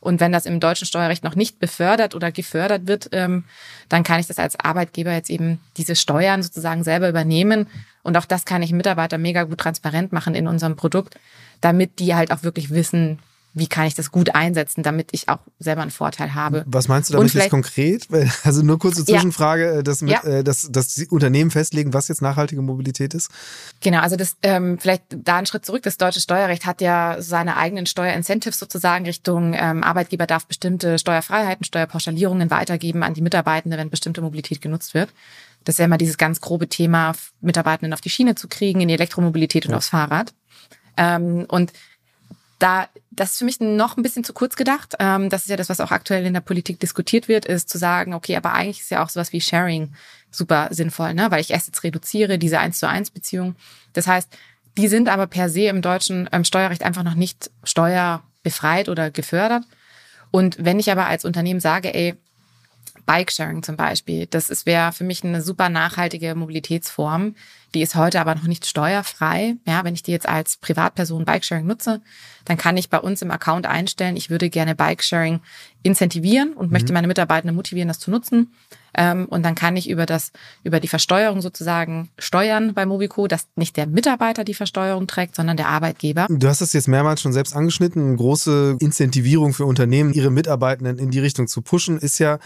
[0.00, 3.44] Und wenn das im deutschen Steuerrecht noch nicht befördert oder gefördert wird, ähm,
[3.88, 7.66] dann kann ich das als Arbeitgeber jetzt eben diese Steuern sozusagen selber übernehmen.
[8.02, 11.18] Und auch das kann ich Mitarbeiter mega gut transparent machen in unserem Produkt,
[11.60, 13.18] damit die halt auch wirklich wissen,
[13.54, 16.64] wie kann ich das gut einsetzen, damit ich auch selber einen Vorteil habe.
[16.66, 18.06] Was meinst du damit jetzt konkret?
[18.44, 19.78] Also nur kurze Zwischenfrage, ja.
[19.78, 20.22] Äh, dass, mit, ja.
[20.22, 23.30] Äh, dass, dass die Unternehmen festlegen, was jetzt nachhaltige Mobilität ist?
[23.80, 25.82] Genau, also das ähm, vielleicht da einen Schritt zurück.
[25.82, 31.64] Das deutsche Steuerrecht hat ja seine eigenen Steuerincentives sozusagen Richtung ähm, Arbeitgeber darf bestimmte Steuerfreiheiten,
[31.64, 35.10] Steuerpauschalierungen weitergeben an die Mitarbeitenden, wenn bestimmte Mobilität genutzt wird.
[35.64, 38.88] Das ist ja immer dieses ganz grobe Thema, Mitarbeitenden auf die Schiene zu kriegen, in
[38.88, 39.76] die Elektromobilität und ja.
[39.76, 40.32] aufs Fahrrad.
[40.96, 41.72] Ähm, und
[42.58, 44.94] da, das ist für mich noch ein bisschen zu kurz gedacht.
[44.98, 47.78] Ähm, das ist ja das, was auch aktuell in der Politik diskutiert wird, ist zu
[47.78, 49.92] sagen, okay, aber eigentlich ist ja auch sowas wie Sharing
[50.30, 51.30] super sinnvoll, ne?
[51.30, 53.56] weil ich Assets reduziere, diese eins zu eins Beziehung.
[53.92, 54.28] Das heißt,
[54.76, 59.64] die sind aber per se im deutschen ähm, Steuerrecht einfach noch nicht steuerbefreit oder gefördert.
[60.30, 62.14] Und wenn ich aber als Unternehmen sage, ey,
[63.08, 64.26] Bikesharing zum Beispiel.
[64.26, 67.36] Das wäre für mich eine super nachhaltige Mobilitätsform.
[67.74, 69.56] Die ist heute aber noch nicht steuerfrei.
[69.66, 72.00] Ja, wenn ich die jetzt als Privatperson Bikesharing nutze,
[72.44, 75.40] dann kann ich bei uns im Account einstellen, ich würde gerne Bikesharing
[75.82, 76.72] incentivieren und mhm.
[76.72, 78.52] möchte meine Mitarbeitenden motivieren, das zu nutzen.
[78.94, 80.32] Ähm, und dann kann ich über das,
[80.64, 85.56] über die Versteuerung sozusagen steuern bei Mobico, dass nicht der Mitarbeiter die Versteuerung trägt, sondern
[85.56, 86.26] der Arbeitgeber.
[86.28, 88.04] Du hast es jetzt mehrmals schon selbst angeschnitten.
[88.04, 92.38] Eine große Incentivierung für Unternehmen, ihre Mitarbeitenden in die Richtung zu pushen, ist ja,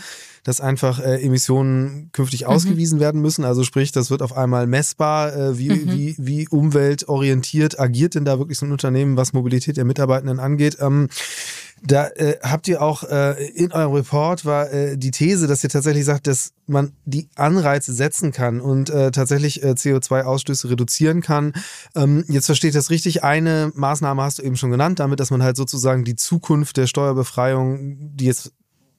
[0.45, 2.49] dass einfach äh, Emissionen künftig mhm.
[2.49, 3.45] ausgewiesen werden müssen.
[3.45, 5.12] Also sprich, das wird auf einmal messbar.
[5.21, 5.93] Äh, wie, mhm.
[5.93, 10.79] wie, wie umweltorientiert agiert denn da wirklich so ein Unternehmen, was Mobilität der Mitarbeitenden angeht?
[10.81, 11.09] Ähm,
[11.85, 15.71] da äh, habt ihr auch äh, in eurem Report war äh, die These, dass ihr
[15.71, 21.53] tatsächlich sagt, dass man die Anreize setzen kann und äh, tatsächlich äh, CO2-Ausstöße reduzieren kann.
[21.97, 23.25] Ähm, jetzt verstehe ich das richtig.
[23.25, 26.87] Eine Maßnahme hast du eben schon genannt, damit, dass man halt sozusagen die Zukunft der
[26.87, 28.53] Steuerbefreiung, die jetzt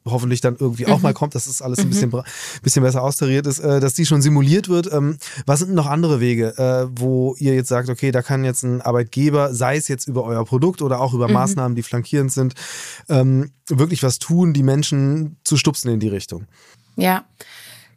[0.05, 1.03] hoffentlich dann irgendwie auch mhm.
[1.03, 2.23] mal kommt, dass es alles ein bisschen, mhm.
[2.61, 4.91] bisschen besser austariert ist, äh, dass die schon simuliert wird.
[4.91, 8.63] Ähm, was sind noch andere Wege, äh, wo ihr jetzt sagt, okay, da kann jetzt
[8.63, 11.33] ein Arbeitgeber, sei es jetzt über euer Produkt oder auch über mhm.
[11.33, 12.53] Maßnahmen, die flankierend sind,
[13.09, 16.45] ähm, wirklich was tun, die Menschen zu stupsen in die Richtung?
[16.95, 17.25] Ja.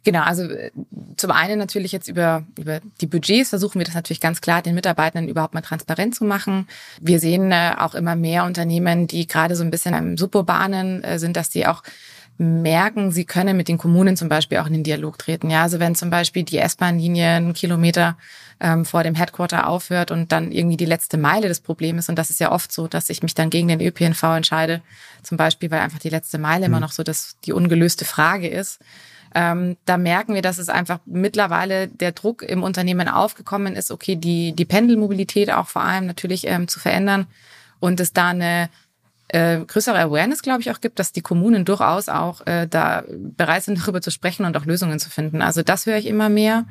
[0.07, 0.71] Genau, also äh,
[1.17, 4.73] zum einen natürlich jetzt über, über die Budgets versuchen wir das natürlich ganz klar den
[4.73, 6.65] Mitarbeitenden überhaupt mal transparent zu machen.
[7.01, 11.19] Wir sehen äh, auch immer mehr Unternehmen, die gerade so ein bisschen im Suburbanen äh,
[11.19, 11.83] sind, dass die auch
[12.37, 15.49] merken, sie können mit den Kommunen zum Beispiel auch in den Dialog treten.
[15.49, 18.17] Ja, also wenn zum Beispiel die S-Bahn-Linie einen Kilometer
[18.61, 22.15] ähm, vor dem Headquarter aufhört und dann irgendwie die letzte Meile des Problems ist, und
[22.15, 24.81] das ist ja oft so, dass ich mich dann gegen den ÖPNV entscheide,
[25.21, 26.75] zum Beispiel, weil einfach die letzte Meile mhm.
[26.75, 28.79] immer noch so dass die ungelöste Frage ist
[29.35, 34.15] ähm, da merken wir, dass es einfach mittlerweile der Druck im Unternehmen aufgekommen ist, okay,
[34.15, 37.27] die, die Pendelmobilität auch vor allem natürlich ähm, zu verändern
[37.79, 38.69] und es da eine
[39.29, 43.63] äh, größere Awareness, glaube ich, auch gibt, dass die Kommunen durchaus auch äh, da bereit
[43.63, 45.41] sind, darüber zu sprechen und auch Lösungen zu finden.
[45.41, 46.65] Also das höre ich immer mehr.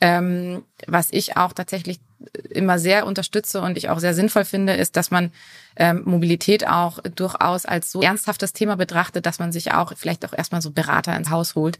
[0.00, 2.00] Ähm, was ich auch tatsächlich
[2.50, 5.32] immer sehr unterstütze und ich auch sehr sinnvoll finde, ist, dass man
[5.76, 10.32] ähm, Mobilität auch durchaus als so ernsthaftes Thema betrachtet, dass man sich auch vielleicht auch
[10.32, 11.78] erstmal so Berater ins Haus holt.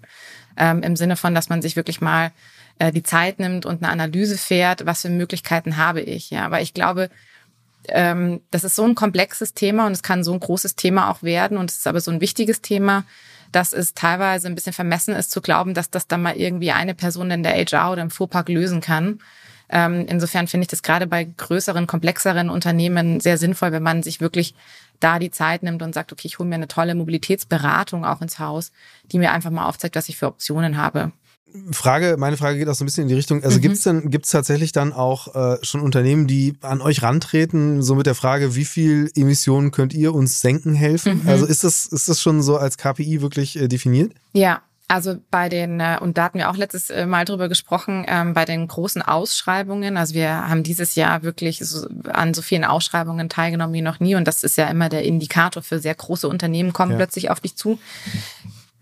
[0.57, 2.33] Ähm, Im Sinne von, dass man sich wirklich mal
[2.79, 6.31] äh, die Zeit nimmt und eine Analyse fährt, was für Möglichkeiten habe ich.
[6.31, 7.11] Ja, aber ich glaube,
[7.89, 11.23] ähm, das ist so ein komplexes Thema und es kann so ein großes Thema auch
[11.23, 13.05] werden und es ist aber so ein wichtiges Thema,
[13.53, 16.95] dass es teilweise ein bisschen vermessen ist zu glauben, dass das dann mal irgendwie eine
[16.95, 19.21] Person in der HR oder im Fuhrpark lösen kann.
[19.71, 24.21] Ähm, insofern finde ich das gerade bei größeren, komplexeren Unternehmen sehr sinnvoll, wenn man sich
[24.21, 24.55] wirklich
[24.99, 28.39] da die Zeit nimmt und sagt, okay, ich hole mir eine tolle Mobilitätsberatung auch ins
[28.39, 28.73] Haus,
[29.13, 31.13] die mir einfach mal aufzeigt, was ich für Optionen habe.
[31.73, 33.63] Frage, meine Frage geht auch so ein bisschen in die Richtung, also mhm.
[33.63, 37.83] gibt es denn, gibt es tatsächlich dann auch äh, schon Unternehmen, die an euch rantreten,
[37.83, 41.23] so mit der Frage, wie viel Emissionen könnt ihr uns senken helfen?
[41.23, 41.29] Mhm.
[41.29, 44.13] Also ist das, ist das schon so als KPI wirklich äh, definiert?
[44.33, 48.05] Ja, also bei den, äh, und da hatten wir auch letztes äh, Mal drüber gesprochen,
[48.09, 49.97] ähm, bei den großen Ausschreibungen.
[49.97, 54.17] Also wir haben dieses Jahr wirklich so, an so vielen Ausschreibungen teilgenommen wie noch nie.
[54.17, 56.97] Und das ist ja immer der Indikator für sehr große Unternehmen, kommen ja.
[56.97, 57.79] plötzlich auf dich zu.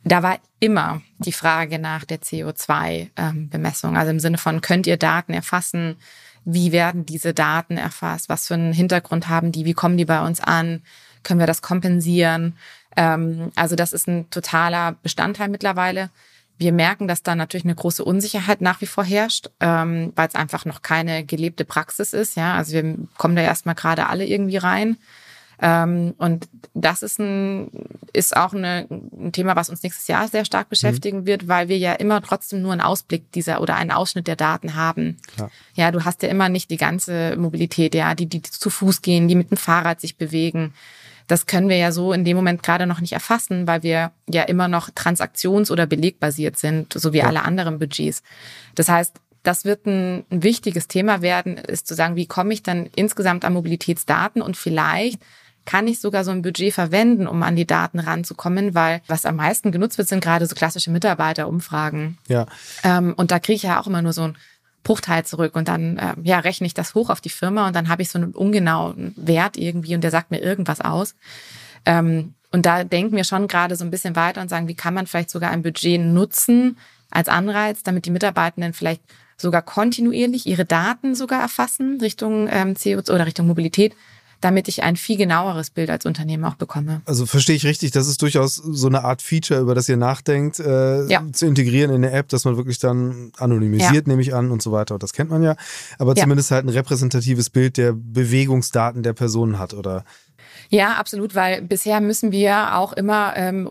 [0.04, 3.90] Da war immer die Frage nach der CO2-Bemessung.
[3.90, 5.96] Ähm, also im Sinne von, könnt ihr Daten erfassen?
[6.44, 8.30] Wie werden diese Daten erfasst?
[8.30, 9.66] Was für einen Hintergrund haben die?
[9.66, 10.82] Wie kommen die bei uns an?
[11.22, 12.56] Können wir das kompensieren?
[12.96, 16.10] Ähm, also das ist ein totaler Bestandteil mittlerweile.
[16.58, 20.34] Wir merken, dass da natürlich eine große Unsicherheit nach wie vor herrscht, ähm, weil es
[20.34, 22.36] einfach noch keine gelebte Praxis ist.
[22.36, 24.96] Ja, also wir kommen da erstmal gerade alle irgendwie rein.
[25.60, 27.70] Ähm, und das ist ein,
[28.12, 31.26] ist auch eine, ein Thema, was uns nächstes Jahr sehr stark beschäftigen mhm.
[31.26, 34.76] wird, weil wir ja immer trotzdem nur einen Ausblick dieser oder einen Ausschnitt der Daten
[34.76, 35.16] haben.
[35.34, 35.50] Klar.
[35.74, 39.26] Ja, du hast ja immer nicht die ganze Mobilität, ja, die, die zu Fuß gehen,
[39.26, 40.74] die mit dem Fahrrad sich bewegen.
[41.28, 44.42] Das können wir ja so in dem Moment gerade noch nicht erfassen, weil wir ja
[44.42, 47.26] immer noch transaktions- oder belegbasiert sind, so wie ja.
[47.26, 48.22] alle anderen Budgets.
[48.74, 52.62] Das heißt, das wird ein, ein wichtiges Thema werden, ist zu sagen, wie komme ich
[52.62, 55.20] dann insgesamt an Mobilitätsdaten und vielleicht
[55.64, 59.36] kann ich sogar so ein Budget verwenden, um an die Daten ranzukommen, weil was am
[59.36, 62.16] meisten genutzt wird, sind gerade so klassische Mitarbeiterumfragen.
[62.26, 62.46] Ja.
[62.82, 64.38] Ähm, und da kriege ich ja auch immer nur so ein
[64.82, 67.88] Bruchteil zurück und dann äh, ja, rechne ich das hoch auf die Firma und dann
[67.88, 71.14] habe ich so einen ungenauen Wert irgendwie und der sagt mir irgendwas aus.
[71.84, 74.94] Ähm, und da denken wir schon gerade so ein bisschen weiter und sagen, wie kann
[74.94, 76.78] man vielleicht sogar ein Budget nutzen
[77.10, 79.02] als Anreiz, damit die Mitarbeitenden vielleicht
[79.36, 83.94] sogar kontinuierlich ihre Daten sogar erfassen Richtung ähm, CO2 oder Richtung Mobilität
[84.40, 87.02] damit ich ein viel genaueres Bild als Unternehmen auch bekomme.
[87.04, 90.60] Also verstehe ich richtig, das ist durchaus so eine Art Feature, über das ihr nachdenkt,
[90.60, 91.24] äh, ja.
[91.32, 94.02] zu integrieren in eine App, dass man wirklich dann anonymisiert, ja.
[94.06, 94.98] nehme ich an und so weiter.
[94.98, 95.56] Das kennt man ja.
[95.98, 96.22] Aber ja.
[96.22, 100.04] zumindest halt ein repräsentatives Bild der Bewegungsdaten der Personen hat, oder?
[100.70, 103.66] Ja, absolut, weil bisher müssen wir auch immer, ähm,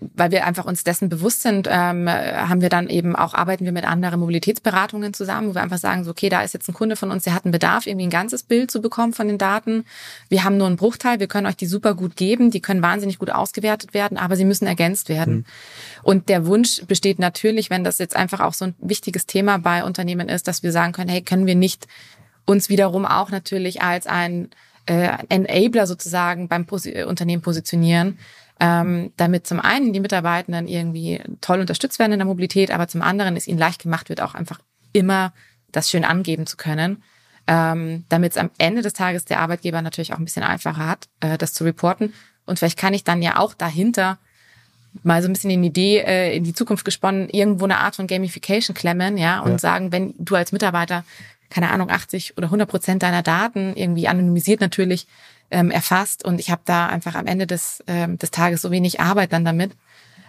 [0.00, 3.72] weil wir einfach uns dessen bewusst sind, ähm, haben wir dann eben auch, arbeiten wir
[3.72, 6.96] mit anderen Mobilitätsberatungen zusammen, wo wir einfach sagen, so, okay, da ist jetzt ein Kunde
[6.96, 9.84] von uns, der hat einen Bedarf, irgendwie ein ganzes Bild zu bekommen von den Daten.
[10.30, 13.18] Wir haben nur einen Bruchteil, wir können euch die super gut geben, die können wahnsinnig
[13.18, 15.34] gut ausgewertet werden, aber sie müssen ergänzt werden.
[15.34, 15.44] Mhm.
[16.02, 19.84] Und der Wunsch besteht natürlich, wenn das jetzt einfach auch so ein wichtiges Thema bei
[19.84, 21.88] Unternehmen ist, dass wir sagen können, hey, können wir nicht
[22.46, 24.48] uns wiederum auch natürlich als ein
[24.86, 28.18] äh, Enabler sozusagen beim Pos Unternehmen positionieren,
[28.60, 33.02] ähm, damit zum einen die Mitarbeitenden irgendwie toll unterstützt werden in der Mobilität, aber zum
[33.02, 34.60] anderen es ihnen leicht gemacht wird, auch einfach
[34.92, 35.32] immer
[35.70, 37.02] das schön angeben zu können,
[37.46, 41.08] ähm, damit es am Ende des Tages der Arbeitgeber natürlich auch ein bisschen einfacher hat,
[41.20, 42.12] äh, das zu reporten.
[42.44, 44.18] Und vielleicht kann ich dann ja auch dahinter
[45.02, 47.96] mal so ein bisschen in die Idee äh, in die Zukunft gesponnen, irgendwo eine Art
[47.96, 49.58] von Gamification klemmen, ja, und ja.
[49.58, 51.04] sagen, wenn du als Mitarbeiter
[51.52, 55.06] keine Ahnung, 80 oder 100 Prozent deiner Daten irgendwie anonymisiert natürlich
[55.50, 56.24] ähm, erfasst.
[56.24, 59.44] Und ich habe da einfach am Ende des, ähm, des Tages so wenig Arbeit dann
[59.44, 59.72] damit,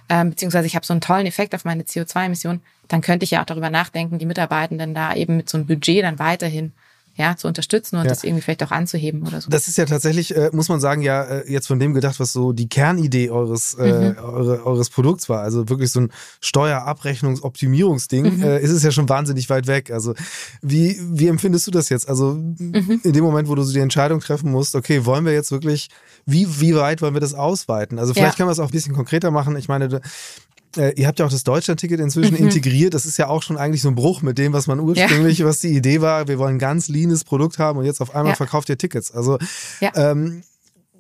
[0.10, 3.42] ähm, beziehungsweise ich habe so einen tollen Effekt auf meine CO2-Emissionen, dann könnte ich ja
[3.42, 6.74] auch darüber nachdenken, die Mitarbeitenden da eben mit so einem Budget dann weiterhin
[7.16, 8.10] ja, zu unterstützen und ja.
[8.10, 9.50] das irgendwie vielleicht auch anzuheben oder so.
[9.50, 12.34] Das ist ja tatsächlich, äh, muss man sagen, ja, äh, jetzt von dem gedacht, was
[12.34, 14.18] so die Kernidee eures, äh, mhm.
[14.18, 15.42] eure, eures Produkts war.
[15.42, 18.44] Also wirklich so ein Steuerabrechnungsoptimierungsding, mhm.
[18.44, 19.92] äh, ist es ja schon wahnsinnig weit weg.
[19.92, 20.16] Also
[20.64, 22.10] wie, wie empfindest du das jetzt?
[22.10, 23.02] Also mhm.
[23.04, 25.90] in dem Moment, wo du so die Entscheidung treffen musst, okay, wollen wir jetzt wirklich,
[26.26, 28.00] wie, wie weit wollen wir das ausweiten?
[28.00, 28.38] Also vielleicht ja.
[28.38, 29.56] können wir es auch ein bisschen konkreter machen.
[29.56, 30.02] Ich meine,
[30.78, 32.46] äh, ihr habt ja auch das Deutschland-Ticket inzwischen mhm.
[32.46, 32.94] integriert.
[32.94, 35.46] Das ist ja auch schon eigentlich so ein Bruch mit dem, was man ursprünglich, ja.
[35.46, 36.28] was die Idee war.
[36.28, 38.36] Wir wollen ein ganz leanes Produkt haben und jetzt auf einmal ja.
[38.36, 39.12] verkauft ihr Tickets.
[39.12, 39.38] Also
[39.80, 39.92] ja.
[39.96, 40.44] ähm,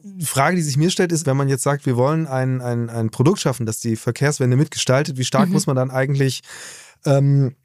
[0.03, 2.89] die Frage, die sich mir stellt, ist, wenn man jetzt sagt, wir wollen ein, ein,
[2.89, 5.53] ein Produkt schaffen, das die Verkehrswende mitgestaltet, wie stark mhm.
[5.53, 6.41] muss man dann eigentlich
[7.05, 7.55] ähm,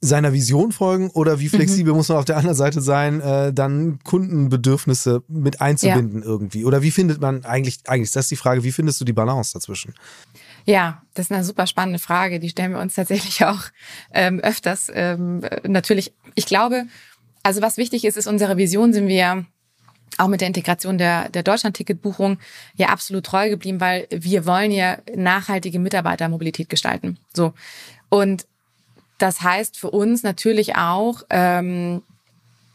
[0.00, 1.98] seiner Vision folgen oder wie flexibel mhm.
[1.98, 6.26] muss man auf der anderen Seite sein, äh, dann Kundenbedürfnisse mit einzubinden ja.
[6.26, 6.64] irgendwie?
[6.64, 9.52] Oder wie findet man eigentlich, eigentlich ist das die Frage, wie findest du die Balance
[9.54, 9.94] dazwischen?
[10.64, 12.40] Ja, das ist eine super spannende Frage.
[12.40, 13.62] Die stellen wir uns tatsächlich auch
[14.12, 14.90] ähm, öfters.
[14.94, 16.86] Ähm, natürlich, ich glaube,
[17.42, 19.44] also was wichtig ist, ist unsere Vision, sind wir
[20.18, 22.38] auch mit der Integration der, der Deutschland-Ticket-Buchung
[22.76, 27.18] ja absolut treu geblieben, weil wir wollen ja nachhaltige Mitarbeitermobilität gestalten.
[27.34, 27.52] So.
[28.08, 28.46] Und
[29.18, 32.02] das heißt für uns natürlich auch, ähm,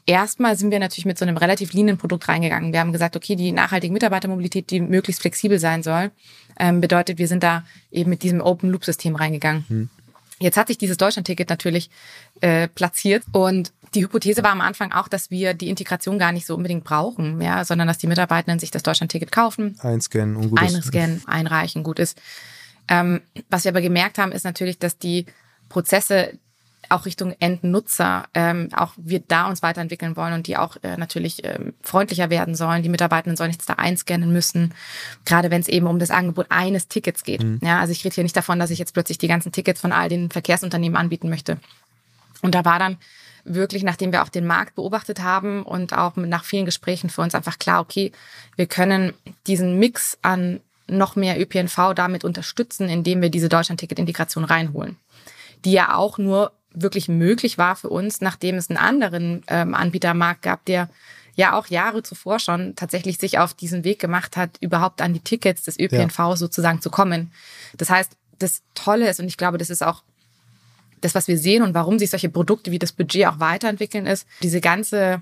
[0.06, 2.74] erstmal sind wir natürlich mit so einem relativ leanen Produkt reingegangen.
[2.74, 6.12] Wir haben gesagt, okay, die nachhaltige Mitarbeitermobilität, die möglichst flexibel sein soll,
[6.60, 9.66] ähm, bedeutet, wir sind da eben mit diesem Open-Loop-System reingegangen.
[9.68, 9.90] Hm.
[10.40, 11.90] Jetzt hat sich dieses Deutschland-Ticket natürlich
[12.42, 16.46] äh, platziert und die Hypothese war am Anfang auch, dass wir die Integration gar nicht
[16.46, 20.62] so unbedingt brauchen, ja, sondern dass die Mitarbeitenden sich das Deutschland-Ticket kaufen, einscannen und gut
[20.62, 22.22] einscannen, einreichen, gut ist.
[22.88, 25.26] Ähm, was wir aber gemerkt haben, ist natürlich, dass die
[25.68, 26.38] Prozesse
[26.90, 31.44] auch Richtung Endnutzer ähm, auch wir da uns weiterentwickeln wollen und die auch äh, natürlich
[31.44, 32.84] ähm, freundlicher werden sollen.
[32.84, 34.74] Die Mitarbeitenden sollen nichts da einscannen müssen,
[35.26, 37.44] gerade wenn es eben um das Angebot eines Tickets geht.
[37.44, 37.60] Mhm.
[37.64, 39.92] Ja, also ich rede hier nicht davon, dass ich jetzt plötzlich die ganzen Tickets von
[39.92, 41.58] all den Verkehrsunternehmen anbieten möchte.
[42.42, 42.98] Und da war dann
[43.44, 47.36] wirklich, nachdem wir auch den Markt beobachtet haben und auch nach vielen Gesprächen für uns
[47.36, 48.12] einfach klar, okay,
[48.56, 49.14] wir können
[49.48, 54.98] diesen Mix an noch mehr ÖPNV damit unterstützen, indem wir diese Deutschland-Ticket-Integration reinholen,
[55.66, 60.42] die ja auch nur wirklich möglich war für uns, nachdem es einen anderen ähm, Anbietermarkt
[60.42, 60.90] gab, der
[61.36, 65.22] ja auch Jahre zuvor schon tatsächlich sich auf diesen Weg gemacht hat, überhaupt an die
[65.22, 66.36] Tickets des ÖPNV ja.
[66.36, 67.32] sozusagen zu kommen.
[67.78, 70.04] Das heißt, das Tolle ist, und ich glaube, das ist auch
[71.02, 74.28] das, was wir sehen und warum sich solche Produkte wie das Budget auch weiterentwickeln, ist
[74.44, 75.22] diese ganze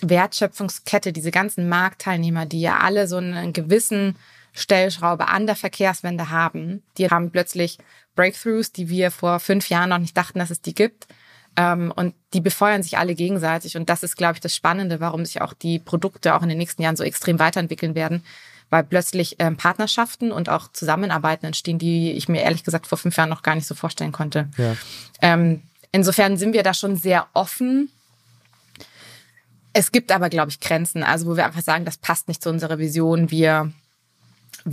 [0.00, 4.16] Wertschöpfungskette, diese ganzen Marktteilnehmer, die ja alle so einen gewissen
[4.52, 7.78] Stellschraube an der Verkehrswende haben, die haben plötzlich
[8.18, 11.06] Breakthroughs, die wir vor fünf Jahren noch nicht dachten, dass es die gibt.
[11.56, 13.76] Ähm, und die befeuern sich alle gegenseitig.
[13.76, 16.58] Und das ist, glaube ich, das Spannende, warum sich auch die Produkte auch in den
[16.58, 18.24] nächsten Jahren so extrem weiterentwickeln werden,
[18.70, 23.16] weil plötzlich ähm, Partnerschaften und auch Zusammenarbeiten entstehen, die ich mir ehrlich gesagt vor fünf
[23.16, 24.48] Jahren noch gar nicht so vorstellen konnte.
[24.56, 24.76] Ja.
[25.22, 27.88] Ähm, insofern sind wir da schon sehr offen.
[29.72, 32.50] Es gibt aber, glaube ich, Grenzen, also wo wir einfach sagen, das passt nicht zu
[32.50, 33.30] unserer Vision.
[33.30, 33.72] Wir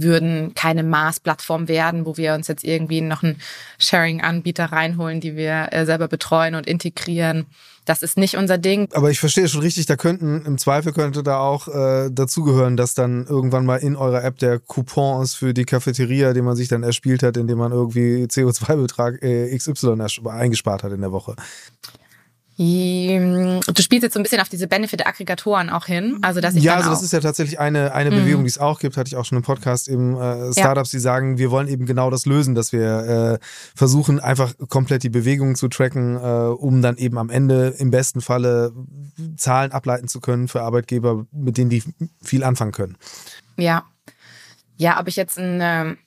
[0.02, 3.38] würden keine Maß-Plattform werden, wo wir uns jetzt irgendwie noch einen
[3.80, 7.46] Sharing-Anbieter reinholen, die wir äh, selber betreuen und integrieren.
[7.86, 8.90] Das ist nicht unser Ding.
[8.94, 12.96] Aber ich verstehe schon richtig, da könnten, im Zweifel könnte da auch äh, dazugehören, dass
[12.96, 16.68] dann irgendwann mal in eurer App der Coupon ist für die Cafeteria, den man sich
[16.68, 21.36] dann erspielt hat, indem man irgendwie CO2-Betrag äh, XY eingespart hat in der Woche.
[22.58, 26.20] Du spielst jetzt so ein bisschen auf diese Benefit-Aggregatoren auch hin.
[26.22, 28.16] Also, dass ich ja, also das ist ja tatsächlich eine, eine mhm.
[28.16, 30.98] Bewegung, die es auch gibt, hatte ich auch schon im Podcast eben äh, Startups, ja.
[30.98, 35.10] die sagen, wir wollen eben genau das lösen, dass wir äh, versuchen, einfach komplett die
[35.10, 38.72] Bewegungen zu tracken, äh, um dann eben am Ende im besten Falle
[39.36, 41.84] Zahlen ableiten zu können für Arbeitgeber, mit denen die
[42.24, 42.98] viel anfangen können.
[43.58, 43.84] Ja.
[44.78, 45.98] Ja, ob ich jetzt ein, ähm,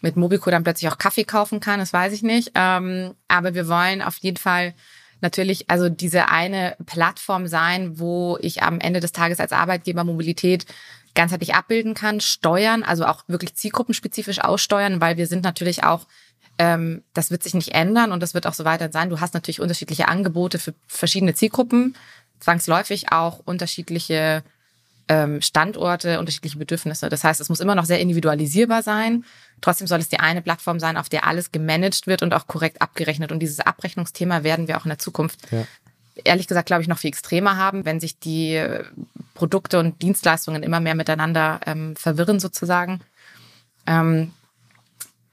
[0.00, 2.52] mit Mobico dann plötzlich auch Kaffee kaufen kann, das weiß ich nicht.
[2.54, 4.74] Ähm, aber wir wollen auf jeden Fall
[5.20, 10.66] natürlich also diese eine Plattform sein, wo ich am Ende des Tages als Arbeitgeber Mobilität
[11.14, 16.06] ganzheitlich abbilden kann, steuern, also auch wirklich zielgruppenspezifisch aussteuern, weil wir sind natürlich auch
[16.58, 19.10] ähm, das wird sich nicht ändern und das wird auch so weiter sein.
[19.10, 21.96] Du hast natürlich unterschiedliche Angebote für verschiedene Zielgruppen,
[22.40, 24.42] zwangsläufig auch unterschiedliche
[25.08, 27.08] ähm, Standorte, unterschiedliche Bedürfnisse.
[27.08, 29.24] Das heißt, es muss immer noch sehr individualisierbar sein.
[29.60, 32.82] Trotzdem soll es die eine Plattform sein, auf der alles gemanagt wird und auch korrekt
[32.82, 33.32] abgerechnet.
[33.32, 35.66] Und dieses Abrechnungsthema werden wir auch in der Zukunft ja.
[36.24, 38.62] ehrlich gesagt, glaube ich, noch viel extremer haben, wenn sich die
[39.34, 43.00] Produkte und Dienstleistungen immer mehr miteinander ähm, verwirren sozusagen.
[43.86, 44.32] Ähm,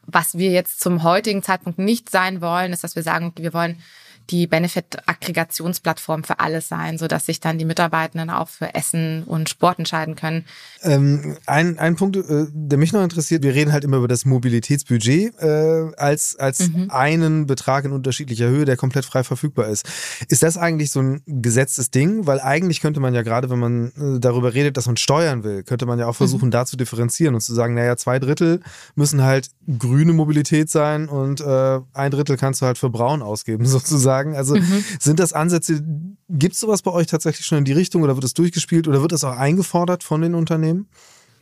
[0.05, 3.81] was wir jetzt zum heutigen Zeitpunkt nicht sein wollen, ist, dass wir sagen, wir wollen
[4.29, 9.49] die Benefit-Aggregationsplattform für alles sein, so dass sich dann die Mitarbeitenden auch für Essen und
[9.49, 10.45] Sport entscheiden können.
[10.81, 14.25] Ähm, ein, ein Punkt, äh, der mich noch interessiert, wir reden halt immer über das
[14.25, 16.89] Mobilitätsbudget äh, als, als mhm.
[16.89, 19.85] einen Betrag in unterschiedlicher Höhe, der komplett frei verfügbar ist.
[20.29, 22.25] Ist das eigentlich so ein gesetztes Ding?
[22.25, 25.63] Weil eigentlich könnte man ja gerade, wenn man äh, darüber redet, dass man steuern will,
[25.63, 26.51] könnte man ja auch versuchen, mhm.
[26.51, 28.61] da zu differenzieren und zu sagen, naja, zwei Drittel
[28.95, 33.65] müssen halt grüne Mobilität sein und äh, ein Drittel kannst du halt für braun ausgeben,
[33.73, 34.35] sozusagen sagen.
[34.35, 34.83] Also mhm.
[34.99, 35.83] sind das Ansätze,
[36.29, 39.01] gibt es sowas bei euch tatsächlich schon in die Richtung oder wird es durchgespielt oder
[39.01, 40.87] wird es auch eingefordert von den Unternehmen?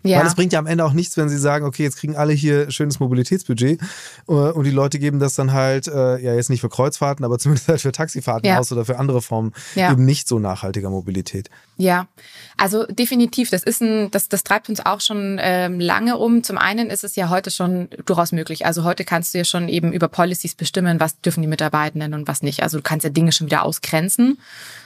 [0.03, 0.19] Ja.
[0.19, 2.33] Weil es bringt ja am Ende auch nichts, wenn sie sagen, okay, jetzt kriegen alle
[2.33, 3.79] hier schönes Mobilitätsbudget
[4.27, 7.37] äh, und die Leute geben das dann halt, äh, ja jetzt nicht für Kreuzfahrten, aber
[7.39, 8.59] zumindest halt für Taxifahrten ja.
[8.59, 9.91] aus oder für andere Formen ja.
[9.91, 11.49] eben nicht so nachhaltiger Mobilität.
[11.77, 12.07] Ja,
[12.57, 16.43] also definitiv, das ist ein, das, das treibt uns auch schon ähm, lange um.
[16.43, 18.65] Zum einen ist es ja heute schon durchaus möglich.
[18.65, 22.27] Also heute kannst du ja schon eben über Policies bestimmen, was dürfen die Mitarbeitenden und
[22.27, 22.63] was nicht.
[22.63, 24.37] Also du kannst ja Dinge schon wieder ausgrenzen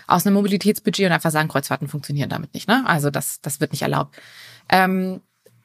[0.08, 2.68] aus einem Mobilitätsbudget und einfach sagen, Kreuzfahrten funktionieren damit nicht.
[2.68, 2.84] Ne?
[2.86, 4.16] Also das, das wird nicht erlaubt.
[4.70, 5.22] Ähm,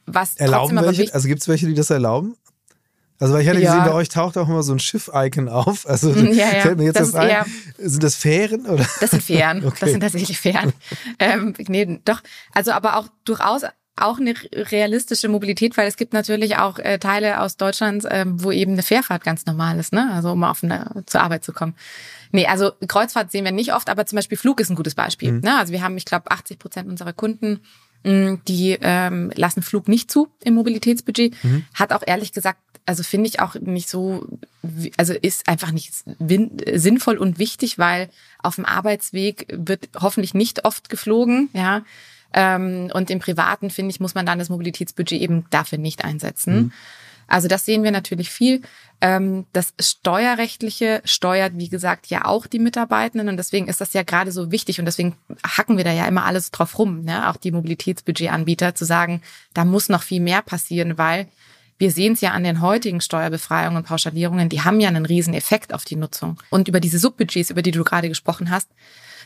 [0.06, 1.12] was erlauben welche?
[1.14, 2.36] Also gibt es welche, die das erlauben?
[3.20, 3.74] Also weil ich hatte ja.
[3.74, 5.86] gesehen, bei euch taucht auch immer so ein Schiff-Icon auf.
[5.86, 6.60] Also ja, ja.
[6.62, 7.44] fällt mir jetzt das, das ein.
[7.76, 8.86] Sind das Fähren oder?
[9.00, 9.58] Das sind Fähren.
[9.64, 9.76] okay.
[9.80, 10.72] Das sind tatsächlich Fähren.
[11.18, 12.22] ähm, nee, doch.
[12.54, 13.64] Also aber auch durchaus
[13.96, 18.50] auch eine realistische Mobilität, weil es gibt natürlich auch äh, Teile aus Deutschland, äh, wo
[18.50, 20.10] eben eine Fährfahrt ganz normal ist, ne?
[20.14, 21.74] Also um auf eine, zur Arbeit zu kommen.
[22.32, 25.32] Nee, also Kreuzfahrt sehen wir nicht oft, aber zum Beispiel Flug ist ein gutes Beispiel.
[25.32, 25.40] Mhm.
[25.40, 25.58] Ne?
[25.58, 27.60] Also wir haben, ich glaube, 80 Prozent unserer Kunden
[28.04, 31.34] die ähm, lassen Flug nicht zu im Mobilitätsbudget.
[31.44, 31.64] Mhm.
[31.74, 34.26] Hat auch ehrlich gesagt, also finde ich auch nicht so,
[34.96, 38.08] also ist einfach nicht sinnvoll und wichtig, weil
[38.42, 41.82] auf dem Arbeitsweg wird hoffentlich nicht oft geflogen, ja.
[42.32, 46.54] Ähm, und im Privaten, finde ich, muss man dann das Mobilitätsbudget eben dafür nicht einsetzen.
[46.54, 46.72] Mhm.
[47.30, 48.60] Also das sehen wir natürlich viel.
[49.00, 54.02] Ähm, das Steuerrechtliche steuert, wie gesagt, ja auch die Mitarbeitenden und deswegen ist das ja
[54.02, 57.30] gerade so wichtig und deswegen hacken wir da ja immer alles drauf rum, ne?
[57.30, 59.22] auch die Mobilitätsbudgetanbieter zu sagen,
[59.54, 61.28] da muss noch viel mehr passieren, weil
[61.78, 65.32] wir sehen es ja an den heutigen Steuerbefreiungen und Pauschalierungen, die haben ja einen riesen
[65.32, 66.36] Effekt auf die Nutzung.
[66.50, 68.68] Und über diese Subbudgets, über die du gerade gesprochen hast,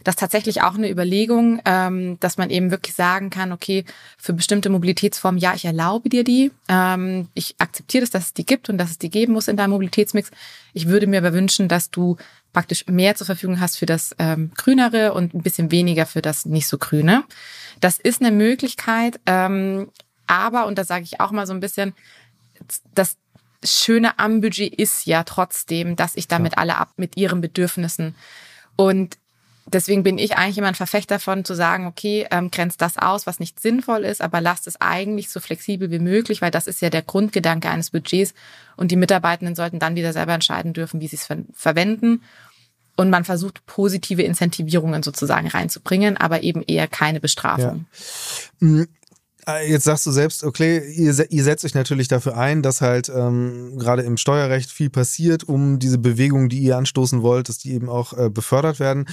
[0.05, 3.85] das ist tatsächlich auch eine Überlegung, ähm, dass man eben wirklich sagen kann, okay,
[4.19, 6.53] für bestimmte Mobilitätsformen, ja, ich erlaube dir die.
[6.69, 9.57] Ähm, ich akzeptiere das, dass es die gibt und dass es die geben muss in
[9.57, 10.31] deinem Mobilitätsmix.
[10.75, 12.17] Ich würde mir aber wünschen, dass du
[12.53, 16.45] praktisch mehr zur Verfügung hast für das ähm, Grünere und ein bisschen weniger für das
[16.45, 17.25] nicht so Grüne.
[17.81, 19.90] Das ist eine Möglichkeit, ähm,
[20.27, 21.95] aber, und da sage ich auch mal so ein bisschen,
[22.95, 23.17] das
[23.64, 28.14] Schöne am Budget ist ja trotzdem, dass ich damit alle ab mit ihren Bedürfnissen
[28.77, 29.17] und
[29.66, 33.27] deswegen bin ich eigentlich immer ein Verfechter davon zu sagen, okay, ähm, grenzt das aus,
[33.27, 36.81] was nicht sinnvoll ist, aber lasst es eigentlich so flexibel wie möglich, weil das ist
[36.81, 38.35] ja der Grundgedanke eines Budgets
[38.77, 42.22] und die Mitarbeitenden sollten dann wieder selber entscheiden dürfen, wie sie es ver verwenden.
[42.96, 47.87] Und man versucht positive Incentivierungen sozusagen reinzubringen, aber eben eher keine Bestrafung.
[48.61, 48.85] Ja.
[49.47, 53.09] Äh, jetzt sagst du selbst, okay, ihr, ihr setzt euch natürlich dafür ein, dass halt
[53.09, 57.73] ähm, gerade im Steuerrecht viel passiert, um diese Bewegung, die ihr anstoßen wollt, dass die
[57.73, 59.07] eben auch äh, befördert werden.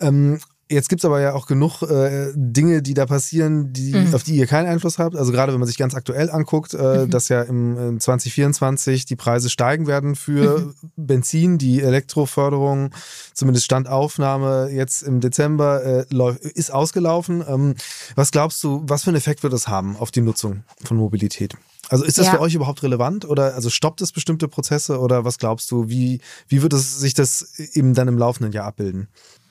[0.00, 4.12] Ähm, Jetzt gibt's aber ja auch genug äh, Dinge, die da passieren, die, mhm.
[4.14, 5.14] auf die ihr keinen Einfluss habt.
[5.14, 7.10] Also gerade wenn man sich ganz aktuell anguckt, äh, mhm.
[7.10, 10.74] dass ja im äh, 2024 die Preise steigen werden für mhm.
[10.96, 12.90] Benzin, die Elektroförderung,
[13.32, 17.44] zumindest Standaufnahme jetzt im Dezember äh, ist ausgelaufen.
[17.46, 17.76] Ähm,
[18.16, 21.54] was glaubst du, was für einen Effekt wird das haben auf die Nutzung von Mobilität?
[21.88, 22.32] Also ist das ja.
[22.32, 26.20] für euch überhaupt relevant oder also stoppt es bestimmte Prozesse oder was glaubst du, wie,
[26.48, 29.06] wie wird es sich das eben dann im laufenden Jahr abbilden?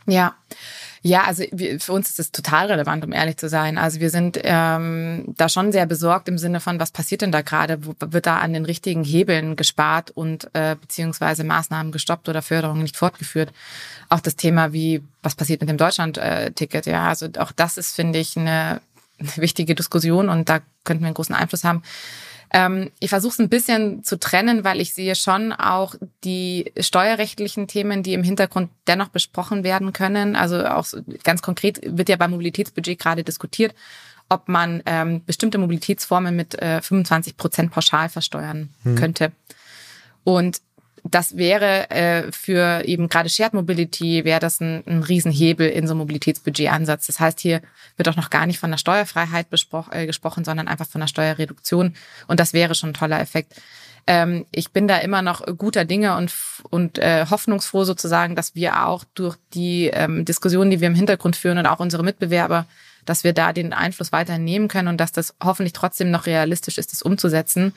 [0.08, 0.36] Ja,
[1.06, 1.44] ja, also
[1.78, 3.78] für uns ist es total relevant, um ehrlich zu sein.
[3.78, 7.44] Also wir sind ähm, da schon sehr besorgt im Sinne von, was passiert denn da
[7.44, 7.78] gerade?
[7.84, 12.98] Wird da an den richtigen Hebeln gespart und äh, beziehungsweise Maßnahmen gestoppt oder Förderungen nicht
[12.98, 13.54] fortgeführt?
[14.10, 16.88] Auch das Thema, wie was passiert mit dem Deutschland-Ticket?
[16.88, 18.82] Ja, also auch das ist, finde ich, eine,
[19.20, 21.84] eine wichtige Diskussion und da könnten wir einen großen Einfluss haben.
[22.56, 25.94] Ähm, ich versuche es ein bisschen zu trennen, weil ich sehe schon auch
[26.24, 30.38] die steuerrechtlichen Themen, die im Hintergrund dennoch besprochen werden können.
[30.38, 30.88] Also auch
[31.26, 33.76] ganz konkret wird ja beim Mobilitätsbudget gerade diskutiert,
[34.30, 38.96] ob man ähm, bestimmte Mobilitätsformen mit äh, 25 Prozent pauschal versteuern hm.
[38.96, 39.34] könnte.
[40.24, 40.62] Und
[41.12, 45.94] das wäre äh, für eben gerade Shared Mobility, wäre das ein, ein Riesenhebel in so
[45.94, 47.06] einem Mobilitätsbudgetansatz.
[47.06, 47.62] Das heißt, hier
[47.96, 49.48] wird auch noch gar nicht von der Steuerfreiheit
[49.92, 51.96] äh, gesprochen, sondern einfach von der Steuerreduktion.
[52.28, 53.54] Und das wäre schon ein toller Effekt.
[54.08, 56.34] Ähm, ich bin da immer noch guter Dinge und,
[56.70, 61.36] und äh, hoffnungsfroh sozusagen, dass wir auch durch die ähm, Diskussionen, die wir im Hintergrund
[61.36, 62.66] führen und auch unsere Mitbewerber,
[63.06, 66.78] dass wir da den Einfluss weiter nehmen können und dass das hoffentlich trotzdem noch realistisch
[66.78, 67.74] ist, das umzusetzen.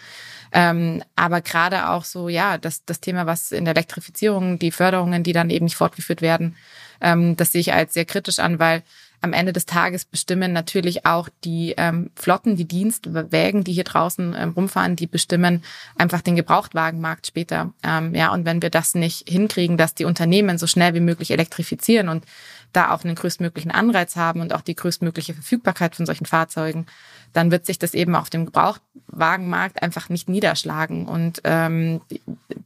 [0.52, 5.22] Ähm, aber gerade auch so, ja, das, das Thema, was in der Elektrifizierung, die Förderungen,
[5.22, 6.56] die dann eben nicht fortgeführt werden,
[7.00, 8.82] ähm, das sehe ich als sehr kritisch an, weil
[9.20, 14.34] am Ende des Tages bestimmen natürlich auch die ähm, Flotten, die Dienstwägen, die hier draußen
[14.38, 15.64] ähm, rumfahren, die bestimmen
[15.96, 17.72] einfach den Gebrauchtwagenmarkt später.
[17.82, 21.32] Ähm, ja, und wenn wir das nicht hinkriegen, dass die Unternehmen so schnell wie möglich
[21.32, 22.24] elektrifizieren und
[22.72, 26.86] da auch einen größtmöglichen Anreiz haben und auch die größtmögliche Verfügbarkeit von solchen Fahrzeugen,
[27.32, 31.06] dann wird sich das eben auf dem Gebrauchtwagenmarkt einfach nicht niederschlagen.
[31.06, 32.00] Und ähm,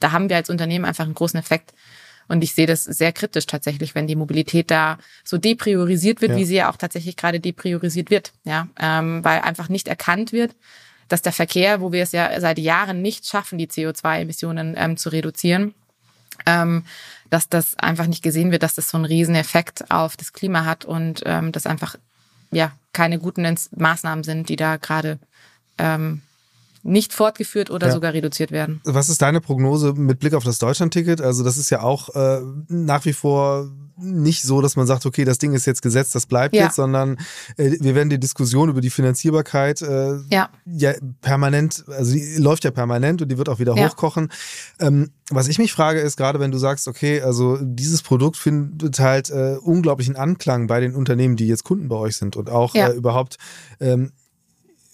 [0.00, 1.72] da haben wir als Unternehmen einfach einen großen Effekt.
[2.28, 6.38] Und ich sehe das sehr kritisch tatsächlich, wenn die Mobilität da so depriorisiert wird, ja.
[6.38, 8.32] wie sie ja auch tatsächlich gerade depriorisiert wird.
[8.44, 10.54] Ja, ähm, weil einfach nicht erkannt wird,
[11.08, 15.10] dass der Verkehr, wo wir es ja seit Jahren nicht schaffen, die CO2-Emissionen ähm, zu
[15.10, 15.74] reduzieren,
[16.46, 16.84] ähm,
[17.30, 20.64] dass das einfach nicht gesehen wird, dass das so einen riesen Effekt auf das Klima
[20.64, 21.96] hat und ähm, das einfach
[22.50, 25.18] ja keine guten Maßnahmen sind, die da gerade
[25.78, 26.22] ähm,
[26.82, 27.92] nicht fortgeführt oder ja.
[27.92, 28.80] sogar reduziert werden.
[28.84, 31.20] Was ist deine Prognose mit Blick auf das Deutschlandticket?
[31.20, 35.24] Also das ist ja auch äh, nach wie vor nicht so, dass man sagt, okay,
[35.24, 36.64] das Ding ist jetzt gesetzt, das bleibt ja.
[36.64, 37.18] jetzt, sondern
[37.56, 40.50] äh, wir werden die Diskussion über die Finanzierbarkeit äh, ja.
[40.66, 44.30] ja permanent, also die läuft ja permanent und die wird auch wieder hochkochen.
[44.80, 48.98] Ähm, was ich mich frage ist, gerade wenn du sagst, okay, also dieses Produkt findet
[48.98, 52.74] halt äh, unglaublichen Anklang bei den Unternehmen, die jetzt Kunden bei euch sind und auch
[52.74, 53.36] äh, überhaupt
[53.80, 54.12] ähm,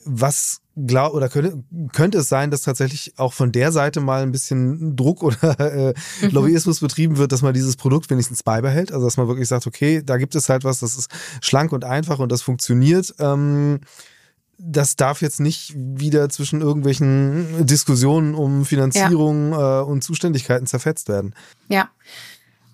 [0.08, 4.32] was glaub, oder könnte, könnte es sein, dass tatsächlich auch von der Seite mal ein
[4.32, 6.30] bisschen Druck oder äh, mhm.
[6.30, 8.92] Lobbyismus betrieben wird, dass man dieses Produkt wenigstens beibehält?
[8.92, 11.84] Also dass man wirklich sagt, okay, da gibt es halt was, das ist schlank und
[11.84, 13.14] einfach und das funktioniert.
[13.18, 13.80] Ähm,
[14.60, 19.80] das darf jetzt nicht wieder zwischen irgendwelchen Diskussionen um Finanzierung ja.
[19.80, 21.34] äh, und Zuständigkeiten zerfetzt werden.
[21.68, 21.90] Ja.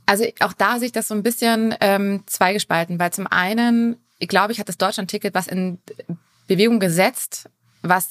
[0.07, 4.29] Also auch da sehe ich das so ein bisschen ähm, zweigespalten, weil zum einen, ich
[4.29, 5.79] glaube ich, hat das Deutschland-Ticket was in
[6.47, 7.49] Bewegung gesetzt,
[7.83, 8.11] was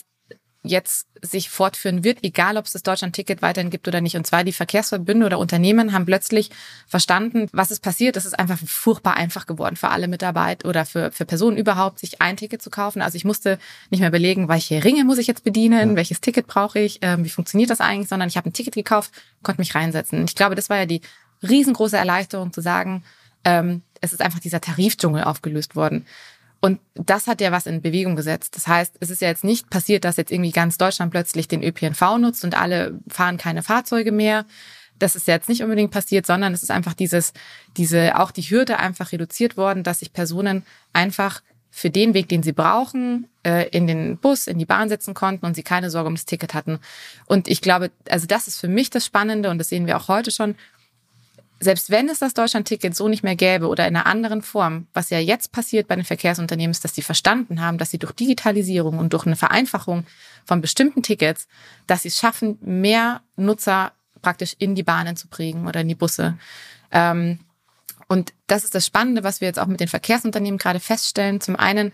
[0.63, 4.15] jetzt sich fortführen wird, egal ob es das Deutschland-Ticket weiterhin gibt oder nicht.
[4.15, 6.51] Und zwar die Verkehrsverbünde oder Unternehmen haben plötzlich
[6.87, 8.15] verstanden, was ist passiert.
[8.15, 12.21] Es ist einfach furchtbar einfach geworden für alle Mitarbeiter oder für, für Personen überhaupt, sich
[12.21, 13.01] ein Ticket zu kaufen.
[13.01, 13.59] Also ich musste
[13.89, 15.95] nicht mehr überlegen, welche Ringe muss ich jetzt bedienen, ja.
[15.97, 19.11] welches Ticket brauche ich, ähm, wie funktioniert das eigentlich, sondern ich habe ein Ticket gekauft,
[19.43, 20.23] konnte mich reinsetzen.
[20.23, 21.01] Ich glaube, das war ja die
[21.41, 23.03] riesengroße Erleichterung zu sagen,
[23.43, 26.05] ähm, es ist einfach dieser Tarifdschungel aufgelöst worden.
[26.63, 28.55] Und das hat ja was in Bewegung gesetzt.
[28.55, 31.61] Das heißt, es ist ja jetzt nicht passiert, dass jetzt irgendwie ganz Deutschland plötzlich den
[31.61, 34.45] ÖPNV nutzt und alle fahren keine Fahrzeuge mehr.
[34.97, 37.33] Das ist jetzt nicht unbedingt passiert, sondern es ist einfach dieses,
[37.75, 42.43] diese, auch die Hürde einfach reduziert worden, dass sich Personen einfach für den Weg, den
[42.43, 46.07] sie brauchen, äh, in den Bus, in die Bahn setzen konnten und sie keine Sorge
[46.07, 46.79] um das Ticket hatten.
[47.25, 50.07] Und ich glaube, also das ist für mich das Spannende und das sehen wir auch
[50.07, 50.55] heute schon
[51.63, 55.09] selbst wenn es das Deutschland-Ticket so nicht mehr gäbe oder in einer anderen Form, was
[55.09, 58.99] ja jetzt passiert bei den Verkehrsunternehmen, ist, dass sie verstanden haben, dass sie durch Digitalisierung
[58.99, 60.05] und durch eine Vereinfachung
[60.45, 61.47] von bestimmten Tickets,
[61.87, 65.95] dass sie es schaffen, mehr Nutzer praktisch in die Bahnen zu prägen oder in die
[65.95, 66.37] Busse.
[66.91, 67.39] Ähm,
[68.07, 71.41] und das ist das Spannende, was wir jetzt auch mit den Verkehrsunternehmen gerade feststellen.
[71.41, 71.91] Zum einen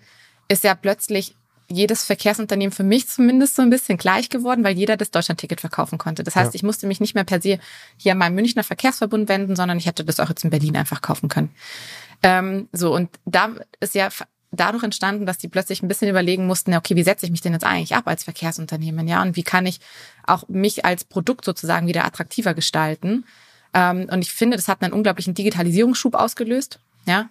[0.48, 1.36] ist ja plötzlich
[1.72, 5.98] jedes Verkehrsunternehmen für mich zumindest so ein bisschen gleich geworden, weil jeder das Deutschlandticket verkaufen
[5.98, 6.24] konnte.
[6.24, 6.56] Das heißt, ja.
[6.56, 7.60] ich musste mich nicht mehr per se
[7.98, 11.02] hier an meinen Münchner Verkehrsverbund wenden, sondern ich hätte das auch jetzt in Berlin einfach
[11.02, 11.52] kaufen können.
[12.24, 14.10] Ähm, so, und da ist ja
[14.52, 17.54] dadurch entstanden, dass die plötzlich ein bisschen überlegen mussten, okay, wie setze ich mich denn
[17.54, 19.80] jetzt eigentlich ab als Verkehrsunternehmen, ja, und wie kann ich
[20.26, 23.26] auch mich als Produkt sozusagen wieder attraktiver gestalten?
[23.74, 27.30] Ähm, und ich finde, das hat einen unglaublichen Digitalisierungsschub ausgelöst, ja.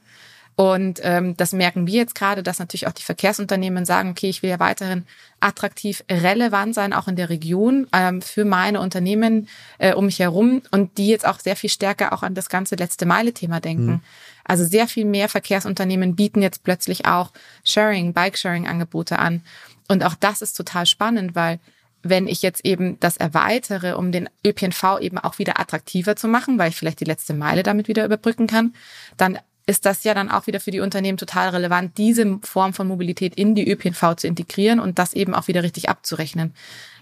[0.61, 4.43] Und ähm, das merken wir jetzt gerade, dass natürlich auch die Verkehrsunternehmen sagen, okay, ich
[4.43, 5.05] will ja weiterhin
[5.39, 9.47] attraktiv relevant sein, auch in der Region ähm, für meine Unternehmen
[9.79, 12.75] äh, um mich herum und die jetzt auch sehr viel stärker auch an das ganze
[12.75, 13.87] letzte Meile-Thema denken.
[13.87, 14.01] Mhm.
[14.43, 17.31] Also sehr viel mehr Verkehrsunternehmen bieten jetzt plötzlich auch
[17.65, 19.43] Sharing, Bike-Sharing-Angebote an.
[19.87, 21.61] Und auch das ist total spannend, weil
[22.03, 26.59] wenn ich jetzt eben das erweitere, um den ÖPNV eben auch wieder attraktiver zu machen,
[26.59, 28.75] weil ich vielleicht die letzte Meile damit wieder überbrücken kann,
[29.17, 29.39] dann
[29.69, 33.35] ist das ja dann auch wieder für die Unternehmen total relevant, diese Form von Mobilität
[33.35, 36.55] in die ÖPNV zu integrieren und das eben auch wieder richtig abzurechnen.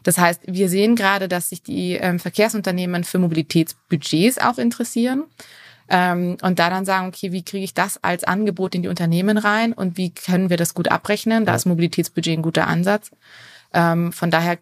[0.03, 5.25] Das heißt, wir sehen gerade, dass sich die ähm, Verkehrsunternehmen für Mobilitätsbudgets auch interessieren.
[5.89, 9.39] Ähm, und da dann sagen, okay, wie kriege ich das als Angebot in die Unternehmen
[9.39, 11.47] rein und wie können wir das gut abrechnen?
[11.47, 13.13] Da ist Mobilitätsbudget ein guter Ansatz.
[13.73, 14.59] Ähm, von daher,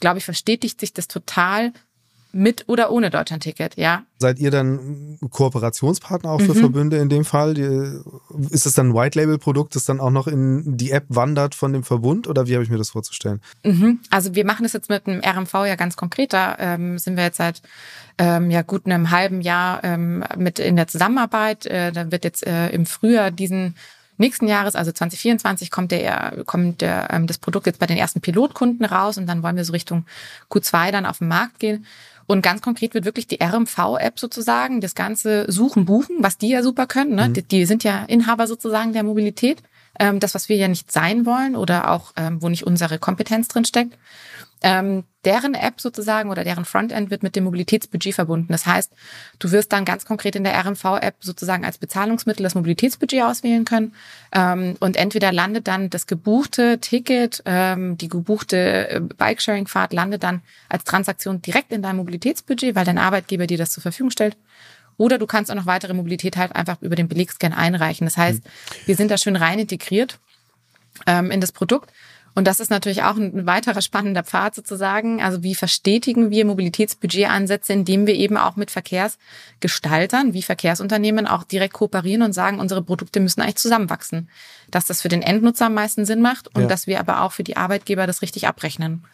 [0.00, 1.72] glaube ich, verstetigt sich das total,
[2.36, 4.02] mit oder ohne Deutschlandticket, ja.
[4.18, 6.60] Seid ihr dann Kooperationspartner auch für mhm.
[6.60, 7.56] Verbünde in dem Fall?
[8.50, 11.82] Ist es dann ein White-Label-Produkt, das dann auch noch in die App wandert von dem
[11.82, 13.40] Verbund oder wie habe ich mir das vorzustellen?
[13.64, 14.00] Mhm.
[14.10, 16.32] Also wir machen das jetzt mit dem RMV ja ganz konkret.
[16.32, 17.62] Da ähm, sind wir jetzt seit
[18.18, 21.66] ähm, ja gut einem halben Jahr ähm, mit in der Zusammenarbeit.
[21.66, 23.74] Äh, da wird jetzt äh, im Frühjahr diesen
[24.18, 28.20] nächsten Jahres, also 2024, kommt der, kommt der, ähm, das Produkt jetzt bei den ersten
[28.20, 30.06] Pilotkunden raus und dann wollen wir so Richtung
[30.50, 31.86] Q2 dann auf den Markt gehen.
[32.26, 36.62] Und ganz konkret wird wirklich die RMV-App sozusagen, das ganze Suchen, Buchen, was die ja
[36.62, 37.14] super können.
[37.14, 37.28] Ne?
[37.28, 37.32] Mhm.
[37.34, 39.62] Die, die, sind ja Inhaber sozusagen der Mobilität.
[39.98, 43.48] Ähm, das, was wir ja nicht sein wollen oder auch, ähm, wo nicht unsere Kompetenz
[43.48, 43.96] drin steckt.
[44.62, 48.52] Ähm, deren App sozusagen oder deren Frontend wird mit dem Mobilitätsbudget verbunden.
[48.52, 48.92] Das heißt,
[49.38, 53.92] du wirst dann ganz konkret in der RMV-App sozusagen als Bezahlungsmittel das Mobilitätsbudget auswählen können.
[54.32, 60.42] Ähm, und entweder landet dann das gebuchte Ticket, ähm, die gebuchte äh, Bikesharing-Fahrt landet dann
[60.68, 64.36] als Transaktion direkt in deinem Mobilitätsbudget, weil dein Arbeitgeber dir das zur Verfügung stellt.
[64.96, 68.06] Oder du kannst auch noch weitere Mobilität halt einfach über den Belegscan einreichen.
[68.06, 68.48] Das heißt, mhm.
[68.86, 70.18] wir sind da schön rein integriert
[71.06, 71.90] ähm, in das Produkt.
[72.36, 75.22] Und das ist natürlich auch ein weiterer spannender Pfad sozusagen.
[75.22, 81.72] Also wie verstetigen wir Mobilitätsbudgetansätze, indem wir eben auch mit Verkehrsgestaltern wie Verkehrsunternehmen auch direkt
[81.72, 84.28] kooperieren und sagen, unsere Produkte müssen eigentlich zusammenwachsen.
[84.70, 86.68] Dass das für den Endnutzer am meisten Sinn macht und ja.
[86.68, 89.06] dass wir aber auch für die Arbeitgeber das richtig abrechnen.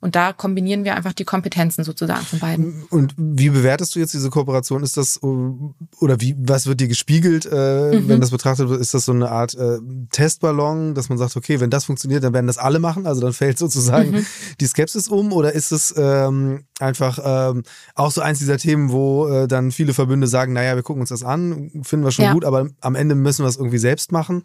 [0.00, 2.84] Und da kombinieren wir einfach die Kompetenzen sozusagen von beiden.
[2.88, 4.82] Und wie bewertest du jetzt diese Kooperation?
[4.82, 8.08] Ist das oder wie was wird dir gespiegelt, äh, mhm.
[8.08, 8.80] wenn das betrachtet wird?
[8.80, 9.78] Ist das so eine Art äh,
[10.10, 13.34] Testballon, dass man sagt, okay, wenn das funktioniert, dann werden das alle machen, also dann
[13.34, 14.26] fällt sozusagen mhm.
[14.58, 15.32] die Skepsis um?
[15.32, 17.62] Oder ist es ähm, einfach ähm,
[17.94, 21.10] auch so eins dieser Themen, wo äh, dann viele Verbünde sagen, naja, wir gucken uns
[21.10, 22.32] das an, finden wir schon ja.
[22.32, 24.44] gut, aber am Ende müssen wir es irgendwie selbst machen.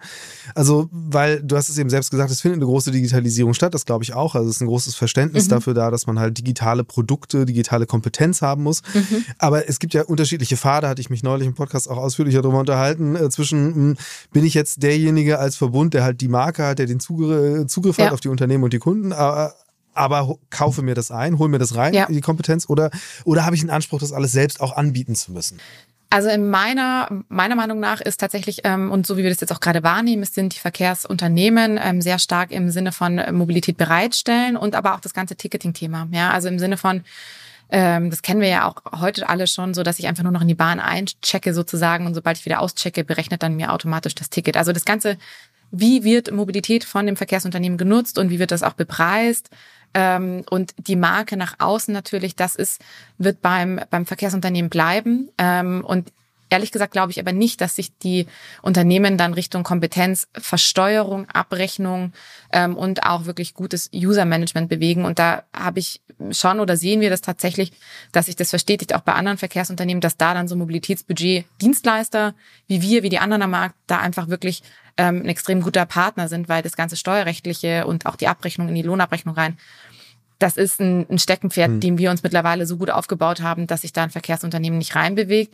[0.54, 3.86] Also, weil du hast es eben selbst gesagt, es findet eine große Digitalisierung statt, das
[3.86, 4.36] glaube ich auch.
[4.36, 5.52] Also es ist ein großes Verständnis mhm.
[5.52, 8.82] dafür da, dass man halt digitale Produkte, digitale Kompetenz haben muss.
[8.94, 9.26] Mhm.
[9.38, 12.60] Aber es gibt ja unterschiedliche Pfade, hatte ich mich neulich im Podcast auch ausführlicher darüber
[12.60, 13.98] unterhalten, äh, zwischen mh, hm,
[14.32, 17.98] bin ich jetzt derjenige als Verbund, der halt die Marke hat, der den Zugriff, Zugriff
[17.98, 18.06] ja.
[18.06, 19.54] hat auf die Unternehmen und die Kunden, aber
[19.96, 22.06] aber kaufe mir das ein, hol mir das rein, ja.
[22.08, 22.92] die Kompetenz, oder,
[23.24, 25.58] oder habe ich einen Anspruch, das alles selbst auch anbieten zu müssen?
[26.16, 29.52] Also in meiner, meiner Meinung nach ist tatsächlich, ähm, und so wie wir das jetzt
[29.52, 34.56] auch gerade wahrnehmen, es sind die Verkehrsunternehmen ähm, sehr stark im Sinne von Mobilität bereitstellen
[34.56, 36.08] und aber auch das ganze Ticketing-Thema.
[36.12, 37.04] Ja, also im Sinne von,
[37.70, 40.40] ähm, das kennen wir ja auch heute alle schon, so dass ich einfach nur noch
[40.40, 44.30] in die Bahn einchecke sozusagen und sobald ich wieder auschecke, berechnet dann mir automatisch das
[44.30, 44.56] Ticket.
[44.56, 45.18] Also das ganze,
[45.72, 49.50] wie wird Mobilität von dem Verkehrsunternehmen genutzt und wie wird das auch bepreist?
[49.96, 52.82] Ähm, und die Marke nach außen natürlich, das ist,
[53.18, 55.30] wird beim, beim Verkehrsunternehmen bleiben.
[55.38, 56.12] Ähm, und
[56.50, 58.28] ehrlich gesagt glaube ich aber nicht, dass sich die
[58.62, 62.14] Unternehmen dann Richtung Kompetenz, Versteuerung, Abrechnung
[62.52, 65.06] ähm, und auch wirklich gutes User-Management bewegen.
[65.06, 67.72] Und da habe ich schon oder sehen wir das tatsächlich,
[68.12, 72.36] dass sich das verstetigt auch bei anderen Verkehrsunternehmen, dass da dann so Mobilitätsbudget Dienstleister
[72.68, 74.64] wie wir, wie die anderen am Markt, da einfach wirklich
[74.98, 78.76] ähm, ein extrem guter Partner sind, weil das ganze Steuerrechtliche und auch die Abrechnung in
[78.76, 79.58] die Lohnabrechnung rein
[80.40, 81.80] das ist ein, ein Steckenpferd, mhm.
[81.80, 85.54] den wir uns mittlerweile so gut aufgebaut haben, dass sich da ein Verkehrsunternehmen nicht reinbewegt,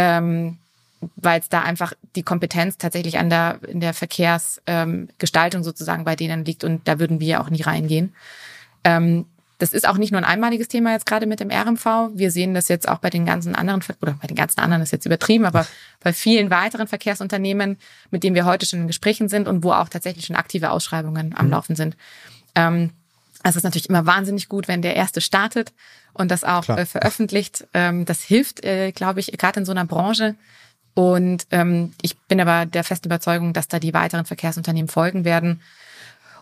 [0.00, 0.56] ähm,
[1.16, 6.16] weil es da einfach die Kompetenz tatsächlich an der in der Verkehrsgestaltung ähm, sozusagen bei
[6.16, 8.14] denen liegt und da würden wir auch nie reingehen.
[8.84, 9.26] Ähm,
[9.58, 11.84] das ist auch nicht nur ein einmaliges Thema jetzt gerade mit dem RMV.
[12.14, 14.90] Wir sehen das jetzt auch bei den ganzen anderen, oder bei den ganzen anderen ist
[14.90, 15.66] jetzt übertrieben, aber
[16.00, 17.76] bei vielen weiteren Verkehrsunternehmen,
[18.10, 21.34] mit denen wir heute schon in Gesprächen sind und wo auch tatsächlich schon aktive Ausschreibungen
[21.36, 21.52] am mhm.
[21.52, 21.94] Laufen sind.
[22.54, 22.90] Ähm,
[23.42, 25.72] also es ist natürlich immer wahnsinnig gut, wenn der erste startet
[26.12, 27.66] und das auch äh, veröffentlicht.
[27.72, 30.34] Ähm, das hilft, äh, glaube ich, gerade in so einer Branche.
[30.94, 35.62] Und ähm, ich bin aber der festen Überzeugung, dass da die weiteren Verkehrsunternehmen folgen werden.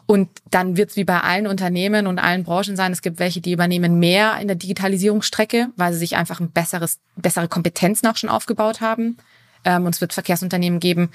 [0.07, 2.93] Und dann wird es wie bei allen Unternehmen und allen Branchen sein.
[2.93, 6.99] Es gibt welche, die übernehmen mehr in der Digitalisierungsstrecke, weil sie sich einfach ein besseres,
[7.17, 9.19] bessere Kompetenzen auch schon aufgebaut haben.
[9.65, 11.11] Ähm, und es wird Verkehrsunternehmen geben,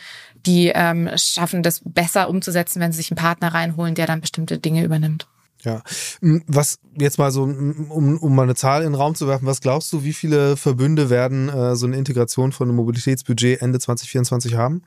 [0.46, 4.60] die ähm, schaffen, das besser umzusetzen, wenn sie sich einen Partner reinholen, der dann bestimmte
[4.60, 5.28] Dinge übernimmt.
[5.64, 5.82] Ja,
[6.20, 9.62] was jetzt mal so, um, um mal eine Zahl in den Raum zu werfen, was
[9.62, 14.56] glaubst du, wie viele Verbünde werden äh, so eine Integration von einem Mobilitätsbudget Ende 2024
[14.56, 14.84] haben?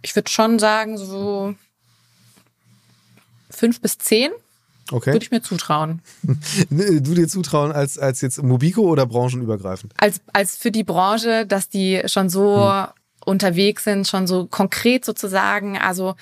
[0.00, 1.54] Ich würde schon sagen, so
[3.50, 4.30] fünf bis zehn.
[4.90, 5.12] Okay.
[5.12, 6.00] Würde ich mir zutrauen.
[6.70, 9.92] du dir zutrauen als, als jetzt Mobico oder branchenübergreifend?
[9.98, 12.86] Als, als für die Branche, dass die schon so hm
[13.26, 15.76] unterwegs sind, schon so konkret sozusagen.
[15.76, 16.14] Also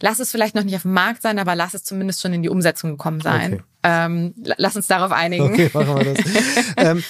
[0.00, 2.42] lass es vielleicht noch nicht auf dem Markt sein, aber lass es zumindest schon in
[2.42, 3.54] die Umsetzung gekommen sein.
[3.54, 3.62] Okay.
[3.82, 5.44] Ähm, lass uns darauf einigen.
[5.44, 6.24] Okay, machen wir das.
[6.76, 7.04] ähm,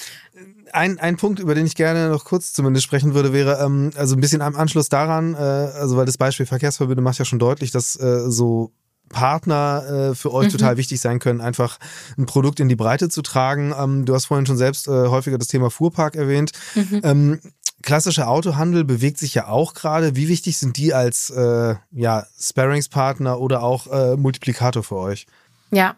[0.72, 4.14] ein, ein Punkt, über den ich gerne noch kurz zumindest sprechen würde, wäre, ähm, also
[4.14, 7.70] ein bisschen am Anschluss daran, äh, also weil das Beispiel Verkehrsverbünde macht ja schon deutlich,
[7.70, 8.72] dass äh, so
[9.08, 10.52] Partner äh, für euch mhm.
[10.52, 11.78] total wichtig sein können, einfach
[12.16, 13.74] ein Produkt in die Breite zu tragen.
[13.78, 16.52] Ähm, du hast vorhin schon selbst äh, häufiger das Thema Fuhrpark erwähnt.
[16.74, 17.00] Mhm.
[17.02, 17.40] Ähm,
[17.88, 20.14] klassischer Autohandel bewegt sich ja auch gerade.
[20.14, 25.26] Wie wichtig sind die als äh, ja, Sparringspartner oder auch äh, Multiplikator für euch?
[25.70, 25.96] Ja,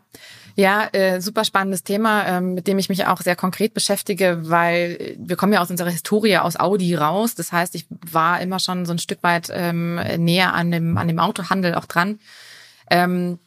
[0.55, 5.17] ja, äh, super spannendes Thema, ähm, mit dem ich mich auch sehr konkret beschäftige, weil
[5.19, 7.35] wir kommen ja aus unserer Historie aus Audi raus.
[7.35, 11.09] Das heißt, ich war immer schon so ein Stück weit ähm, näher an dem, an
[11.09, 12.21] dem Autohandel auch dran.
[12.89, 13.41] Ähm,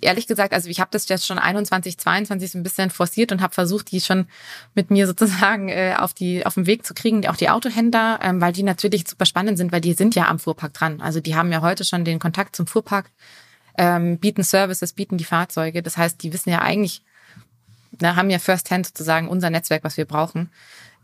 [0.00, 3.40] ehrlich gesagt, also ich habe das jetzt schon 21, 22 so ein bisschen forciert und
[3.40, 4.26] habe versucht, die schon
[4.74, 8.40] mit mir sozusagen äh, auf die auf den Weg zu kriegen, auch die Autohändler, ähm,
[8.40, 11.00] weil die natürlich super spannend sind, weil die sind ja am Fuhrpark dran.
[11.00, 13.10] Also die haben ja heute schon den Kontakt zum Fuhrpark,
[13.76, 15.82] ähm, bieten Services, bieten die Fahrzeuge.
[15.82, 17.02] Das heißt, die wissen ja eigentlich,
[18.00, 20.50] na, haben ja First-Hand sozusagen unser Netzwerk, was wir brauchen.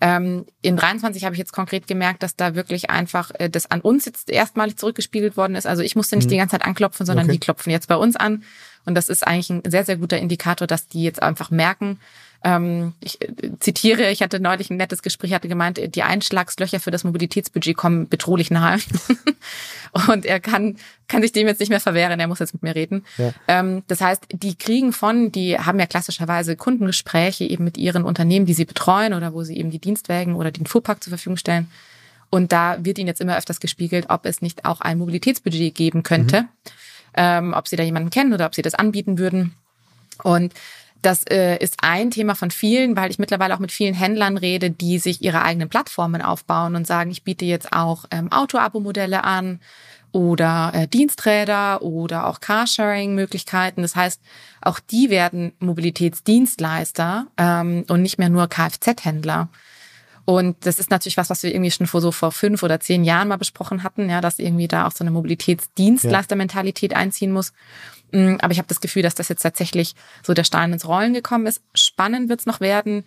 [0.05, 3.81] Ähm, in 23 habe ich jetzt konkret gemerkt, dass da wirklich einfach äh, das an
[3.81, 5.67] uns jetzt erstmalig zurückgespiegelt worden ist.
[5.67, 6.33] Also ich musste nicht mhm.
[6.33, 7.33] die ganze Zeit anklopfen, sondern okay.
[7.33, 8.45] die klopfen jetzt bei uns an.
[8.85, 12.01] Und das ist eigentlich ein sehr, sehr guter Indikator, dass die jetzt einfach merken,
[12.45, 16.91] ähm, ich äh, zitiere, ich hatte neulich ein nettes Gespräch, hatte gemeint, die Einschlagslöcher für
[16.91, 18.79] das Mobilitätsbudget kommen bedrohlich nahe.
[20.09, 20.77] und er kann,
[21.09, 23.07] kann sich dem jetzt nicht mehr verwehren, er muss jetzt mit mir reden.
[23.17, 23.33] Ja.
[23.49, 28.45] Ähm, das heißt, die kriegen von, die haben ja klassischerweise Kundengespräche eben mit ihren Unternehmen,
[28.45, 31.71] die sie betreuen oder wo sie eben die Dienstwägen oder den Fuhrpark zur Verfügung stellen.
[32.29, 36.03] Und da wird ihnen jetzt immer öfters gespiegelt, ob es nicht auch ein Mobilitätsbudget geben
[36.03, 36.49] könnte, mhm.
[37.15, 39.55] ähm, ob sie da jemanden kennen oder ob sie das anbieten würden.
[40.23, 40.53] Und
[41.05, 44.71] das äh, ist ein Thema von vielen, weil ich mittlerweile auch mit vielen Händlern rede,
[44.71, 49.61] die sich ihre eigenen Plattformen aufbauen und sagen, ich biete jetzt auch ähm, Auto-Abo-Modelle an
[50.13, 53.83] oder äh, Diensträder oder auch Carsharing-Möglichkeiten.
[53.83, 54.21] Das heißt,
[54.63, 59.49] auch die werden Mobilitätsdienstleister ähm, und nicht mehr nur Kfz-Händler.
[60.25, 63.05] Und das ist natürlich was, was wir irgendwie schon vor so vor fünf oder zehn
[63.05, 67.53] Jahren mal besprochen hatten, ja, dass irgendwie da auch so eine Mobilitätsdienstleister-Mentalität einziehen muss.
[68.13, 71.13] Mm, aber ich habe das Gefühl, dass das jetzt tatsächlich so der Stein ins Rollen
[71.13, 71.63] gekommen ist.
[71.75, 73.05] Spannend wird's noch werden,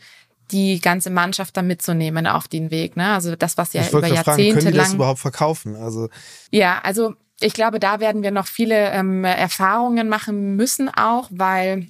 [0.52, 2.96] die ganze Mannschaft da mitzunehmen auf den Weg.
[2.96, 3.14] Ne?
[3.14, 5.76] Also das, was ja ich über Jahrzehnte fragen, können die das überhaupt verkaufen?
[5.76, 6.10] Also
[6.52, 11.88] ja, also ich glaube, da werden wir noch viele ähm, Erfahrungen machen müssen auch, weil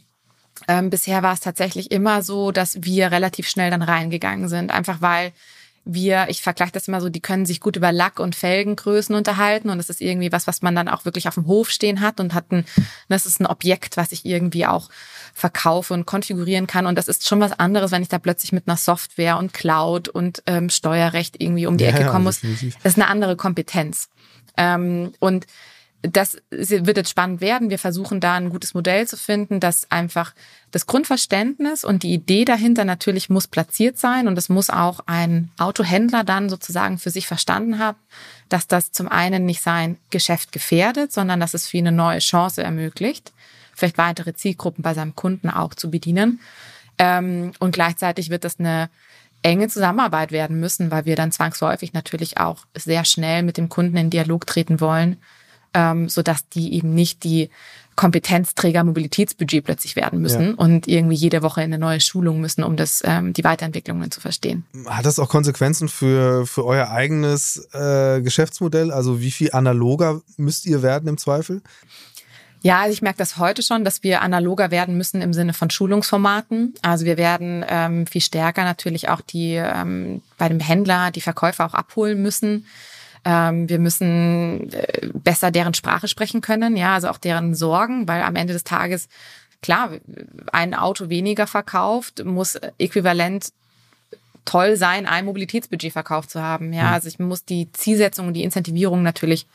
[0.67, 5.01] ähm, bisher war es tatsächlich immer so, dass wir relativ schnell dann reingegangen sind, einfach
[5.01, 5.31] weil
[5.89, 9.69] wir, ich vergleiche das immer so, die können sich gut über Lack- und Felgengrößen unterhalten
[9.69, 12.19] und das ist irgendwie was, was man dann auch wirklich auf dem Hof stehen hat
[12.19, 12.65] und hat ein,
[13.07, 14.89] das ist ein Objekt, was ich irgendwie auch
[15.33, 18.67] verkaufe und konfigurieren kann und das ist schon was anderes, wenn ich da plötzlich mit
[18.67, 22.41] einer Software und Cloud und ähm, Steuerrecht irgendwie um die ja, Ecke kommen muss.
[22.41, 24.09] Das ist eine andere Kompetenz.
[24.57, 25.45] Ähm, und
[26.03, 27.69] das wird jetzt spannend werden.
[27.69, 30.33] Wir versuchen da ein gutes Modell zu finden, das einfach
[30.71, 35.49] das Grundverständnis und die Idee dahinter natürlich muss platziert sein und es muss auch ein
[35.57, 37.97] Autohändler dann sozusagen für sich verstanden haben,
[38.47, 42.19] dass das zum einen nicht sein Geschäft gefährdet, sondern dass es für ihn eine neue
[42.19, 43.33] Chance ermöglicht,
[43.73, 46.41] vielleicht weitere Zielgruppen bei seinem Kunden auch zu bedienen.
[46.99, 48.89] Ähm, und gleichzeitig wird das eine
[49.41, 53.97] enge Zusammenarbeit werden müssen, weil wir dann zwangsläufig natürlich auch sehr schnell mit dem Kunden
[53.97, 55.17] in Dialog treten wollen
[55.77, 57.49] ähm, sodass die eben nicht die
[57.95, 60.53] Kompetenzträger Mobilitätsbudget plötzlich werden müssen ja.
[60.53, 64.21] und irgendwie jede Woche in eine neue Schulung müssen, um das, ähm, die Weiterentwicklungen zu
[64.21, 64.65] verstehen.
[64.85, 68.91] Hat das auch Konsequenzen für, für euer eigenes äh, Geschäftsmodell?
[68.91, 71.61] Also wie viel analoger müsst ihr werden im Zweifel?
[72.61, 75.69] Ja, also ich merke das heute schon, dass wir analoger werden müssen im Sinne von
[75.69, 76.75] Schulungsformaten.
[76.81, 81.65] Also wir werden ähm, viel stärker natürlich auch die ähm, bei dem Händler die Verkäufer
[81.65, 82.65] auch abholen müssen
[83.25, 88.21] ähm, wir müssen äh, besser deren Sprache sprechen können, ja, also auch deren Sorgen, weil
[88.21, 89.07] am Ende des Tages,
[89.61, 89.91] klar,
[90.51, 93.51] ein Auto weniger verkauft, muss äquivalent
[94.45, 96.73] toll sein, ein Mobilitätsbudget verkauft zu haben.
[96.73, 96.93] Ja, mhm.
[96.93, 99.45] also ich muss die Zielsetzung und die Incentivierung natürlich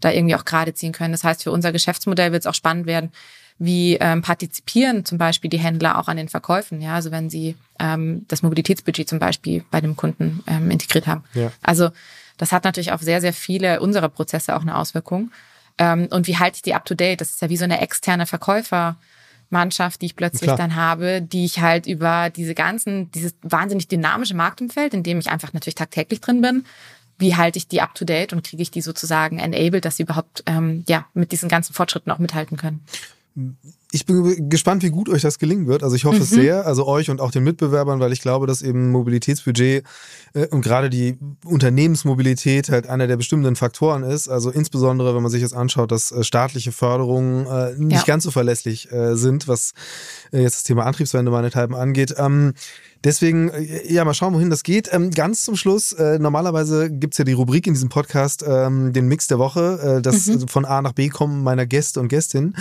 [0.00, 1.12] da irgendwie auch gerade ziehen können.
[1.12, 3.10] Das heißt, für unser Geschäftsmodell wird es auch spannend werden,
[3.58, 7.56] wie ähm, partizipieren zum Beispiel die Händler auch an den Verkäufen, ja, also wenn sie
[7.80, 11.24] ähm, das Mobilitätsbudget zum Beispiel bei dem Kunden ähm, integriert haben.
[11.34, 11.50] Ja.
[11.60, 11.90] Also
[12.38, 15.30] das hat natürlich auf sehr, sehr viele unserer Prozesse auch eine Auswirkung.
[15.76, 17.20] Ähm, und wie halte ich die up to date?
[17.20, 20.56] Das ist ja wie so eine externe Verkäufermannschaft, die ich plötzlich Klar.
[20.56, 25.30] dann habe, die ich halt über diese ganzen, dieses wahnsinnig dynamische Marktumfeld, in dem ich
[25.30, 26.64] einfach natürlich tagtäglich drin bin,
[27.18, 30.04] wie halte ich die up to date und kriege ich die sozusagen enabled, dass sie
[30.04, 32.84] überhaupt ähm, ja mit diesen ganzen Fortschritten auch mithalten können?
[33.90, 35.82] Ich bin gespannt, wie gut euch das gelingen wird.
[35.82, 36.22] Also ich hoffe mhm.
[36.22, 39.84] es sehr, also euch und auch den Mitbewerbern, weil ich glaube, dass eben Mobilitätsbudget
[40.34, 44.28] äh, und gerade die Unternehmensmobilität halt einer der bestimmenden Faktoren ist.
[44.28, 48.04] Also insbesondere, wenn man sich jetzt anschaut, dass äh, staatliche Förderungen äh, nicht ja.
[48.04, 49.72] ganz so verlässlich sind, was
[50.32, 52.14] jetzt das Thema Antriebswende meinethalben angeht.
[52.16, 52.54] Ähm,
[53.04, 53.52] Deswegen,
[53.86, 54.92] ja, mal schauen, wohin das geht.
[54.92, 59.06] Ähm, ganz zum Schluss, äh, normalerweise gibt's ja die Rubrik in diesem Podcast, ähm, den
[59.06, 60.48] Mix der Woche, äh, das mhm.
[60.48, 62.56] von A nach B kommen meiner Gäste und Gästinnen.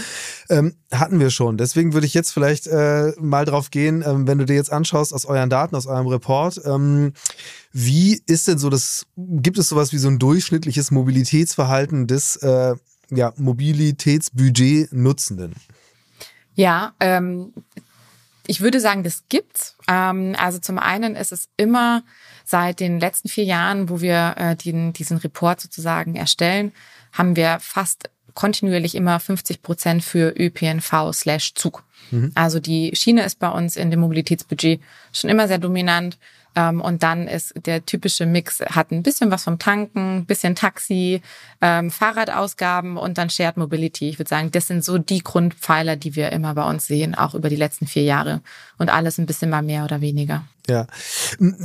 [0.49, 1.57] Ähm, hatten wir schon.
[1.57, 5.13] Deswegen würde ich jetzt vielleicht äh, mal drauf gehen, ähm, wenn du dir jetzt anschaust
[5.13, 7.13] aus euren Daten, aus eurem Report, ähm,
[7.72, 12.76] wie ist denn so das, gibt es sowas wie so ein durchschnittliches Mobilitätsverhalten des äh,
[13.09, 15.53] ja, Mobilitätsbudget-Nutzenden?
[16.55, 17.53] Ja, ähm,
[18.47, 19.76] ich würde sagen, das gibt's.
[19.88, 22.03] Ähm, also zum einen ist es immer
[22.45, 26.72] seit den letzten vier Jahren, wo wir äh, den, diesen Report sozusagen erstellen,
[27.11, 31.83] haben wir fast kontinuierlich immer 50 Prozent für ÖPNV slash Zug.
[32.11, 32.31] Mhm.
[32.35, 34.79] Also die Schiene ist bei uns in dem Mobilitätsbudget
[35.11, 36.19] schon immer sehr dominant.
[36.55, 41.21] Ähm, und dann ist der typische Mix, hat ein bisschen was vom Tanken, bisschen Taxi,
[41.61, 44.07] ähm, Fahrradausgaben und dann Shared Mobility.
[44.09, 47.33] Ich würde sagen, das sind so die Grundpfeiler, die wir immer bei uns sehen, auch
[47.33, 48.41] über die letzten vier Jahre.
[48.77, 50.43] Und alles ein bisschen mal mehr oder weniger.
[50.70, 50.86] Ja,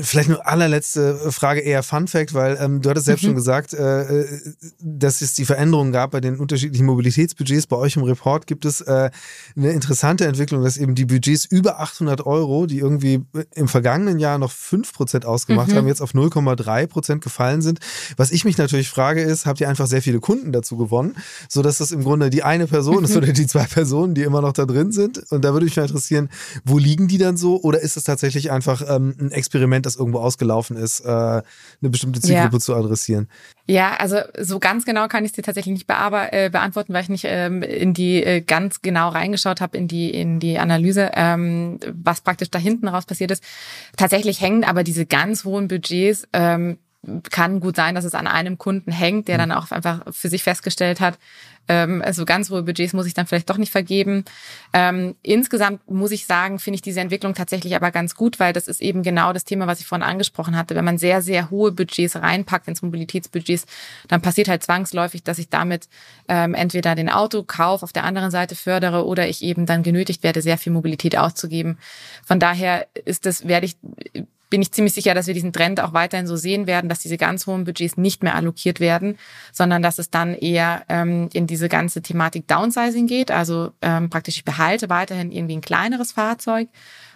[0.01, 3.29] vielleicht nur allerletzte Frage, eher Fun Fact, weil ähm, du hattest selbst mhm.
[3.29, 4.41] schon gesagt, äh, äh,
[4.79, 7.67] dass es die Veränderungen gab bei den unterschiedlichen Mobilitätsbudgets.
[7.67, 9.11] Bei euch im Report gibt es äh,
[9.57, 13.25] eine interessante Entwicklung, dass eben die Budgets über 800 Euro, die irgendwie
[13.57, 15.75] im vergangenen Jahr noch 5% ausgemacht mhm.
[15.75, 17.81] haben, jetzt auf 0,3% gefallen sind.
[18.17, 21.17] Was ich mich natürlich frage ist, habt ihr einfach sehr viele Kunden dazu gewonnen,
[21.49, 23.05] sodass das im Grunde die eine Person mhm.
[23.05, 25.19] ist oder die zwei Personen, die immer noch da drin sind?
[25.33, 26.29] Und da würde mich mal interessieren,
[26.65, 27.61] wo liegen die dann so?
[27.63, 31.43] Oder ist es tatsächlich einfach ähm, ein Experiment, das irgendwo ausgelaufen ist, äh, eine
[31.81, 32.61] bestimmte Zielgruppe ja.
[32.61, 33.29] zu adressieren?
[33.67, 37.09] Ja, also so ganz genau kann ich es dir tatsächlich nicht äh, beantworten, weil ich
[37.09, 41.79] nicht ähm, in die äh, ganz genau reingeschaut habe in die in die Analyse, ähm,
[41.93, 43.43] was praktisch da hinten raus passiert ist.
[43.97, 46.79] Tatsächlich hängen aber diese ganz hohen Budgets ähm,
[47.31, 49.41] kann gut sein, dass es an einem Kunden hängt, der mhm.
[49.41, 51.19] dann auch einfach für sich festgestellt hat,
[51.69, 54.25] ähm, also ganz hohe Budgets muss ich dann vielleicht doch nicht vergeben.
[54.73, 58.69] Ähm, insgesamt muss ich sagen, finde ich diese Entwicklung tatsächlich aber ganz gut, weil das
[58.69, 60.75] ist eben genau das Thema, was ich vorhin angesprochen hatte.
[60.75, 63.67] Wenn man sehr, sehr hohe Budgets reinpackt ins Mobilitätsbudgets,
[64.09, 65.89] dann passiert halt zwangsläufig, dass ich damit
[66.29, 70.43] ähm, entweder den Autokauf auf der anderen Seite fördere oder ich eben dann genötigt werde,
[70.43, 71.79] sehr viel Mobilität auszugeben.
[72.25, 73.77] Von daher ist das, werde ich
[74.53, 77.17] bin ich ziemlich sicher, dass wir diesen Trend auch weiterhin so sehen werden, dass diese
[77.17, 79.17] ganz hohen Budgets nicht mehr allokiert werden,
[79.51, 83.31] sondern dass es dann eher ähm, in diese ganze Thematik Downsizing geht.
[83.31, 86.69] Also ähm, praktisch ich behalte weiterhin irgendwie ein kleineres Fahrzeug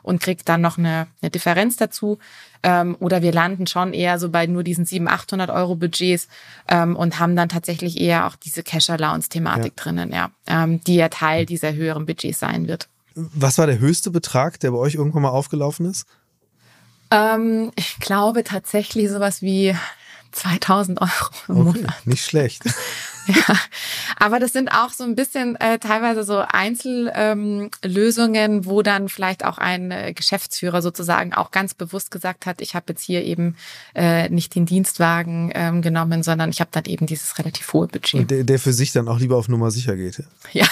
[0.03, 2.19] und kriege dann noch eine, eine Differenz dazu.
[2.63, 6.29] Ähm, oder wir landen schon eher so bei nur diesen 700, 800 Euro Budgets
[6.69, 9.83] ähm, und haben dann tatsächlich eher auch diese Cash-Allowance-Thematik ja.
[9.83, 12.89] drinnen, ja, ähm, die ja Teil dieser höheren Budgets sein wird.
[13.15, 16.07] Was war der höchste Betrag, der bei euch irgendwann mal aufgelaufen ist?
[17.11, 19.75] Ähm, ich glaube tatsächlich sowas wie
[20.33, 21.11] 2000 Euro
[21.49, 22.07] im okay, Monat.
[22.07, 22.63] Nicht schlecht.
[23.27, 23.59] ja,
[24.19, 29.45] aber das sind auch so ein bisschen äh, teilweise so Einzellösungen, ähm, wo dann vielleicht
[29.45, 33.57] auch ein äh, Geschäftsführer sozusagen auch ganz bewusst gesagt hat, ich habe jetzt hier eben
[33.95, 38.21] äh, nicht den Dienstwagen ähm, genommen, sondern ich habe dann eben dieses relativ hohe Budget.
[38.21, 40.23] Und der, der für sich dann auch lieber auf Nummer sicher geht.
[40.53, 40.67] Ja.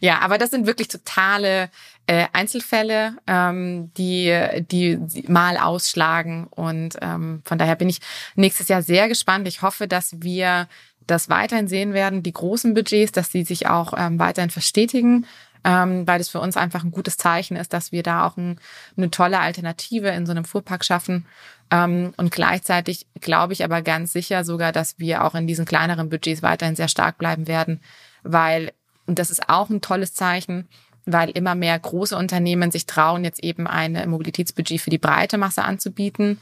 [0.00, 1.70] ja, aber das sind wirklich totale
[2.06, 4.98] äh, Einzelfälle, ähm, die, die
[5.28, 6.46] mal ausschlagen.
[6.48, 8.00] Und ähm, von daher bin ich
[8.34, 9.46] nächstes Jahr sehr gespannt.
[9.46, 10.68] Ich hoffe, dass wir
[11.06, 15.26] das weiterhin sehen werden, die großen Budgets, dass die sich auch ähm, weiterhin verstetigen.
[15.64, 18.58] Ähm, weil das für uns einfach ein gutes Zeichen ist, dass wir da auch ein,
[18.96, 21.24] eine tolle Alternative in so einem Fuhrpark schaffen.
[21.70, 26.08] Ähm, und gleichzeitig glaube ich aber ganz sicher sogar, dass wir auch in diesen kleineren
[26.08, 27.80] Budgets weiterhin sehr stark bleiben werden,
[28.24, 28.72] weil,
[29.06, 30.68] und das ist auch ein tolles Zeichen,
[31.04, 35.64] weil immer mehr große Unternehmen sich trauen, jetzt eben ein Mobilitätsbudget für die breite Masse
[35.64, 36.38] anzubieten.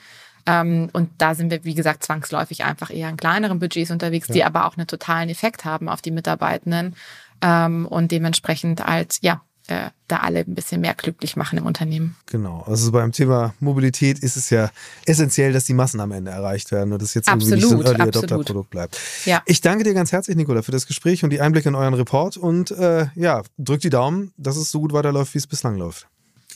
[0.47, 4.35] Ähm, und da sind wir, wie gesagt, zwangsläufig einfach eher in kleineren Budgets unterwegs, ja.
[4.35, 6.97] die aber auch einen totalen Effekt haben auf die Mitarbeitenden
[7.43, 12.17] ähm, und dementsprechend als, ja, äh, da alle ein bisschen mehr glücklich machen im Unternehmen.
[12.27, 12.65] Genau.
[12.67, 14.71] Also beim Thema Mobilität ist es ja
[15.07, 17.91] essentiell, dass die Massen am Ende erreicht werden und das jetzt absolut, irgendwie nicht so
[17.91, 18.99] ein Early Adopter Produkt bleibt.
[19.25, 19.43] Ja.
[19.47, 22.37] Ich danke dir ganz herzlich, Nicola, für das Gespräch und die Einblicke in euren Report
[22.37, 26.07] und äh, ja, drück die Daumen, dass es so gut weiterläuft, wie es bislang läuft.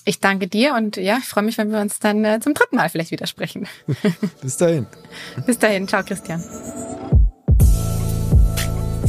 [0.05, 2.77] Ich danke dir und ja, ich freue mich, wenn wir uns dann äh, zum dritten
[2.77, 3.67] Mal vielleicht wieder sprechen.
[4.43, 4.87] Bis dahin.
[5.47, 5.89] Bis dahin.
[5.89, 6.43] Ciao, Christian.